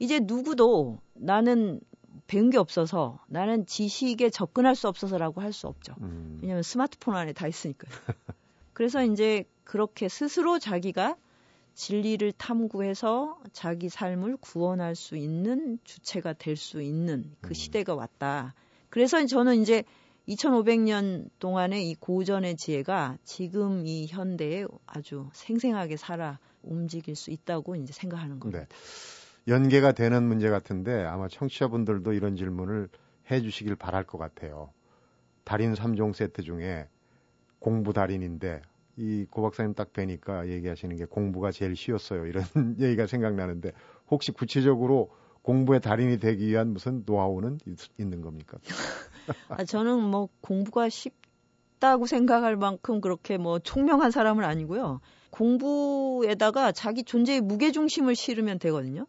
이제 0.05 0.21
누구도 0.23 1.01
나는 1.15 1.81
배운 2.27 2.51
게 2.51 2.59
없어서 2.59 3.19
나는 3.27 3.67
지식에 3.67 4.31
접근할 4.31 4.77
수 4.77 4.87
없어서라고 4.89 5.41
할 5.41 5.53
수 5.53 5.67
없죠. 5.67 5.95
음. 6.01 6.39
왜냐하면 6.43 6.63
스마트폰 6.63 7.17
안에 7.17 7.33
다 7.33 7.47
있으니까요. 7.49 7.91
그래서 8.75 9.03
이제 9.05 9.45
그렇게 9.65 10.09
스스로 10.09 10.59
자기가 10.59 11.17
진리를 11.75 12.33
탐구해서 12.33 13.39
자기 13.53 13.89
삶을 13.89 14.37
구원할 14.39 14.95
수 14.95 15.17
있는 15.17 15.79
주체가 15.85 16.35
될 16.35 16.57
수 16.57 16.83
있는 16.83 17.33
그 17.41 17.51
음. 17.51 17.55
시대가 17.55 17.95
왔다. 17.95 18.55
그래서 18.91 19.25
저는 19.27 19.61
이제 19.61 19.83
2500년 20.29 21.29
동안의 21.39 21.89
이 21.91 21.95
고전의 21.95 22.57
지혜가 22.57 23.19
지금 23.25 23.87
이 23.87 24.07
현대에 24.07 24.67
아주 24.87 25.29
생생하게 25.33 25.97
살아 25.97 26.39
움직일 26.63 27.17
수 27.17 27.31
있다고 27.31 27.77
이제 27.77 27.93
생각하는 27.93 28.39
겁니다. 28.41 28.67
네. 28.67 28.69
연계가 29.49 29.93
되는 29.93 30.23
문제 30.25 30.49
같은데 30.51 31.05
아마 31.05 31.29
청취자분들도 31.29 32.13
이런 32.13 32.37
질문을 32.37 32.89
해 33.31 33.41
주시길 33.41 33.77
바랄 33.77 34.05
것 34.05 34.19
같아요. 34.19 34.71
달인 35.45 35.75
3종 35.75 36.15
세트 36.15 36.43
중에 36.43 36.89
공부 37.59 37.93
달인인데 37.93 38.63
이 38.97 39.27
고 39.31 39.43
박사님 39.43 39.75
딱 39.75 39.93
뵈니까 39.93 40.49
얘기하시는 40.49 40.95
게 40.97 41.05
공부가 41.05 41.51
제일 41.51 41.75
쉬웠어요. 41.77 42.27
이런 42.27 42.45
얘기가 42.79 43.07
생각나는데 43.07 43.73
혹시 44.11 44.31
구체적으로 44.33 45.11
공부의 45.43 45.81
달인이 45.81 46.19
되기 46.21 46.47
위한 46.47 46.73
무슨 46.73 47.03
노하우는 47.05 47.59
있, 47.67 47.79
는 47.99 48.23
겁니까? 48.23 48.59
아, 49.49 49.65
저는 49.65 50.01
뭐 50.01 50.29
공부가 50.41 50.89
쉽다고 50.89 52.07
생각할 52.07 52.57
만큼 52.57 53.01
그렇게 53.01 53.37
뭐 53.37 53.59
총명한 53.59 54.11
사람은 54.11 54.45
아니고요. 54.45 55.01
공부에다가 55.31 56.73
자기 56.73 57.03
존재의 57.03 57.41
무게중심을 57.41 58.15
실으면 58.15 58.59
되거든요. 58.59 59.07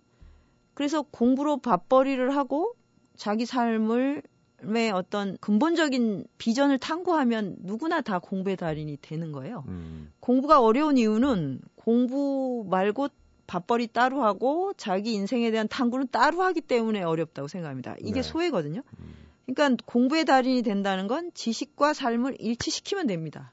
그래서 0.75 1.01
공부로 1.01 1.57
밥벌이를 1.57 2.35
하고 2.35 2.75
자기 3.15 3.47
삶을 3.47 4.21
의 4.61 4.89
어떤 4.91 5.37
근본적인 5.41 6.25
비전을 6.37 6.79
탐구하면 6.79 7.57
누구나 7.59 8.01
다 8.01 8.19
공부의 8.19 8.55
달인이 8.55 8.97
되는 9.01 9.31
거예요. 9.31 9.63
음. 9.67 10.11
공부가 10.19 10.61
어려운 10.61 10.97
이유는 10.97 11.59
공부 11.75 12.65
말고 12.69 13.09
밥벌이 13.47 13.87
따로 13.87 14.23
하고 14.23 14.73
자기 14.75 15.13
인생에 15.13 15.51
대한 15.51 15.67
탐구는 15.67 16.07
따로 16.09 16.41
하기 16.41 16.61
때문에 16.61 17.03
어렵다고 17.03 17.47
생각합니다. 17.47 17.95
이게 17.99 18.13
네. 18.13 18.21
소외거든요. 18.23 18.81
음. 18.99 19.13
그러니까 19.45 19.83
공부의 19.85 20.25
달인이 20.25 20.63
된다는 20.63 21.07
건 21.07 21.31
지식과 21.33 21.93
삶을 21.93 22.37
일치시키면 22.39 23.07
됩니다. 23.07 23.51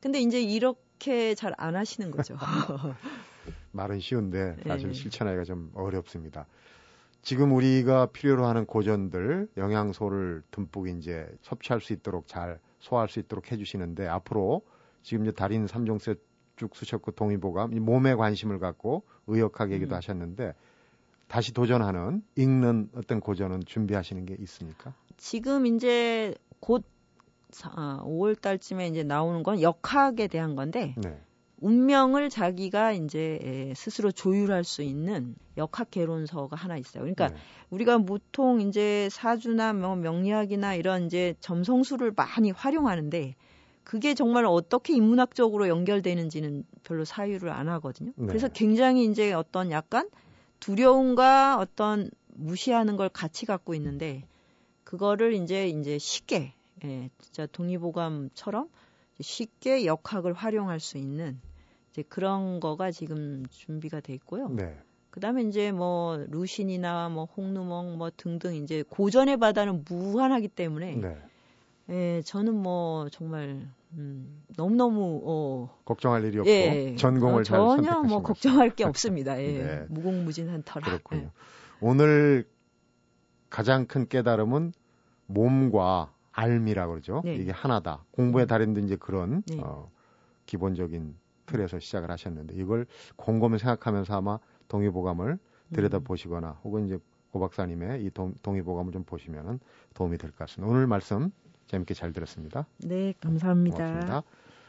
근데 0.00 0.20
이제 0.20 0.40
이렇게 0.40 1.34
잘 1.34 1.52
안 1.58 1.76
하시는 1.76 2.10
거죠. 2.10 2.38
말은 3.76 4.00
쉬운데 4.00 4.56
사실 4.66 4.88
네. 4.88 4.94
실천하기가 4.94 5.44
좀 5.44 5.70
어렵습니다. 5.74 6.46
지금 7.22 7.52
우리가 7.52 8.06
필요로 8.06 8.46
하는 8.46 8.66
고전들 8.66 9.48
영양소를 9.56 10.42
듬뿍 10.50 10.88
이제 10.88 11.28
섭취할 11.42 11.80
수 11.80 11.92
있도록 11.92 12.26
잘 12.28 12.58
소화할 12.78 13.08
수 13.08 13.18
있도록 13.18 13.50
해주시는데 13.50 14.06
앞으로 14.06 14.62
지금 15.02 15.24
이제 15.24 15.32
달인 15.32 15.66
3종세 15.66 16.18
쭉 16.56 16.74
쓰셨고 16.74 17.12
동의보감 17.12 17.74
이 17.74 17.80
몸에 17.80 18.14
관심을 18.14 18.58
갖고 18.58 19.02
의역하게 19.26 19.74
얘기도 19.74 19.94
음. 19.94 19.96
하셨는데 19.96 20.54
다시 21.28 21.52
도전하는 21.52 22.22
읽는 22.36 22.90
어떤 22.94 23.20
고전은 23.20 23.64
준비하시는 23.66 24.24
게 24.26 24.36
있습니까? 24.40 24.94
지금 25.16 25.66
이제 25.66 26.34
곧 26.60 26.84
5월 27.50 28.40
달쯤에 28.40 28.88
이제 28.88 29.02
나오는 29.02 29.42
건 29.42 29.60
역학에 29.60 30.28
대한 30.28 30.56
건데 30.56 30.94
네. 30.96 31.20
운명을 31.66 32.30
자기가 32.30 32.92
이제 32.92 33.72
스스로 33.74 34.12
조율할 34.12 34.62
수 34.62 34.82
있는 34.82 35.34
역학 35.56 35.90
개론서가 35.90 36.54
하나 36.54 36.76
있어요. 36.76 37.02
그러니까 37.02 37.30
네. 37.30 37.34
우리가 37.70 37.98
보통 37.98 38.60
이제 38.60 39.08
사주나 39.10 39.72
뭐 39.72 39.96
명리학이나 39.96 40.74
이런 40.74 41.06
이제 41.06 41.34
점성술을 41.40 42.12
많이 42.14 42.52
활용하는데 42.52 43.34
그게 43.82 44.14
정말 44.14 44.44
어떻게 44.44 44.94
인문학적으로 44.94 45.68
연결되는지는 45.68 46.64
별로 46.84 47.04
사유를 47.04 47.50
안 47.50 47.68
하거든요. 47.68 48.12
네. 48.14 48.26
그래서 48.28 48.48
굉장히 48.48 49.04
이제 49.04 49.32
어떤 49.32 49.72
약간 49.72 50.08
두려움과 50.60 51.58
어떤 51.58 52.10
무시하는 52.28 52.96
걸 52.96 53.08
같이 53.08 53.44
갖고 53.44 53.74
있는데 53.74 54.22
그거를 54.84 55.34
이제 55.34 55.68
이제 55.68 55.98
쉽게 55.98 56.54
예, 56.84 57.10
진짜 57.18 57.46
독립보감처럼 57.46 58.68
쉽게 59.20 59.84
역학을 59.84 60.32
활용할 60.32 60.78
수 60.78 60.98
있는 60.98 61.40
이제 61.96 62.04
그런 62.10 62.60
거가 62.60 62.90
지금 62.90 63.46
준비가 63.48 64.00
돼 64.00 64.12
있고요. 64.14 64.50
네. 64.50 64.78
그다음에 65.10 65.44
이제 65.44 65.72
뭐 65.72 66.22
루신이나 66.28 67.08
뭐 67.08 67.24
홍누멍 67.24 67.96
뭐 67.96 68.10
등등 68.14 68.54
이제 68.54 68.84
고전의 68.90 69.38
바다는 69.38 69.82
무한하기 69.88 70.48
때문에 70.48 70.96
네. 70.96 71.16
예, 71.88 72.22
저는 72.22 72.54
뭐 72.54 73.08
정말 73.08 73.66
음, 73.94 74.42
너무너무 74.58 75.22
어 75.24 75.78
걱정할 75.86 76.22
일이 76.24 76.38
없고 76.38 76.50
예, 76.50 76.96
전공을 76.96 77.40
어, 77.40 77.44
전혀 77.44 78.02
뭐 78.02 78.20
걱정할 78.20 78.74
게 78.74 78.84
없습니다. 78.84 79.42
예. 79.42 79.52
네. 79.52 79.86
무궁무진한 79.88 80.64
터라. 80.66 80.84
그렇군요. 80.84 81.22
예. 81.22 81.30
오늘 81.80 82.46
가장 83.48 83.86
큰 83.86 84.06
깨달음은 84.06 84.74
몸과 85.28 86.12
알미라 86.32 86.88
그러죠. 86.88 87.22
네. 87.24 87.36
이게 87.36 87.52
하나다. 87.52 88.04
공부의 88.10 88.46
달인도 88.46 88.80
이제 88.80 88.96
그런 88.96 89.42
네. 89.46 89.60
어, 89.62 89.90
기본적인 90.44 91.16
틀에서 91.46 91.78
시작을 91.78 92.10
하셨는데 92.10 92.54
이걸 92.56 92.86
곰곰이 93.16 93.58
생각하면서 93.58 94.14
아마 94.16 94.38
동의보감을 94.68 95.38
들여다 95.72 96.00
보시거나 96.00 96.58
혹은 96.64 96.86
이제 96.86 96.98
고 97.32 97.40
박사님의 97.40 98.04
이 98.04 98.10
동, 98.10 98.34
동의보감을 98.42 98.92
좀 98.92 99.04
보시면은 99.04 99.58
도움이 99.94 100.16
될 100.18 100.30
것 100.30 100.38
같습니다. 100.38 100.72
오늘 100.72 100.86
말씀 100.86 101.30
재밌게 101.66 101.94
잘 101.94 102.12
들었습니다. 102.12 102.66
네, 102.78 103.12
감사합니다. 103.20 103.76
고맙습니다. 103.76 104.22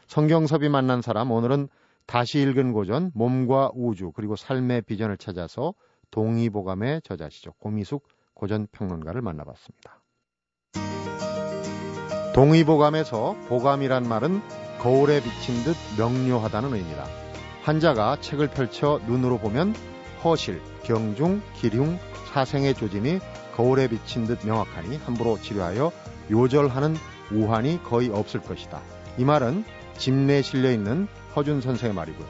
성경섭이 0.08 0.68
만난 0.68 1.00
사람 1.02 1.30
오늘은 1.30 1.68
다시 2.06 2.40
읽은 2.40 2.72
고전 2.72 3.10
몸과 3.14 3.70
우주 3.74 4.10
그리고 4.12 4.34
삶의 4.36 4.82
비전을 4.82 5.18
찾아서 5.18 5.74
동의보감의 6.10 7.02
저자시죠. 7.02 7.52
고미숙 7.58 8.06
고전 8.34 8.66
평론가를 8.72 9.20
만나봤습니다. 9.22 10.00
동의보감에서 12.34 13.34
보감이란 13.48 14.08
말은 14.08 14.40
거울에 14.78 15.20
비친 15.20 15.64
듯 15.64 15.76
명료하다는 15.96 16.74
의미다. 16.74 17.06
환자가 17.62 18.18
책을 18.20 18.48
펼쳐 18.48 19.00
눈으로 19.06 19.38
보면 19.38 19.74
허실, 20.24 20.62
경중, 20.84 21.42
기흉, 21.54 21.98
사생의 22.32 22.74
조짐이 22.74 23.20
거울에 23.56 23.88
비친 23.88 24.26
듯 24.26 24.46
명확하니 24.46 24.98
함부로 24.98 25.38
치료하여 25.40 25.90
요절하는 26.30 26.96
우환이 27.32 27.82
거의 27.82 28.08
없을 28.10 28.40
것이다. 28.40 28.80
이 29.18 29.24
말은 29.24 29.64
집내에 29.96 30.42
실려 30.42 30.70
있는 30.70 31.08
허준 31.34 31.60
선생의 31.60 31.94
말이고요. 31.94 32.26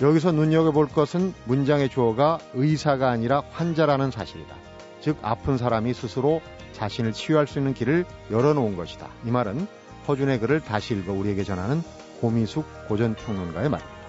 여기서 0.00 0.32
눈여겨볼 0.32 0.88
것은 0.88 1.34
문장의 1.44 1.88
주어가 1.88 2.38
의사가 2.54 3.10
아니라 3.10 3.42
환자라는 3.50 4.10
사실이다. 4.10 4.54
즉 5.00 5.18
아픈 5.22 5.58
사람이 5.58 5.94
스스로 5.94 6.40
자신을 6.72 7.12
치유할 7.12 7.46
수 7.46 7.58
있는 7.58 7.74
길을 7.74 8.04
열어놓은 8.30 8.76
것이다. 8.76 9.08
이 9.26 9.30
말은 9.30 9.66
허준의 10.08 10.40
글을 10.40 10.60
다시 10.60 10.94
읽어 10.94 11.12
우리에게 11.12 11.44
전하는 11.44 11.82
고미숙 12.20 12.88
고전평론가의 12.88 13.68
말입니다. 13.68 14.02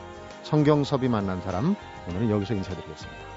성경섭이 0.44 1.08
만난 1.08 1.42
사람 1.42 1.76
오늘은 2.10 2.30
여기서 2.30 2.54
인사드리겠습니다. 2.54 3.33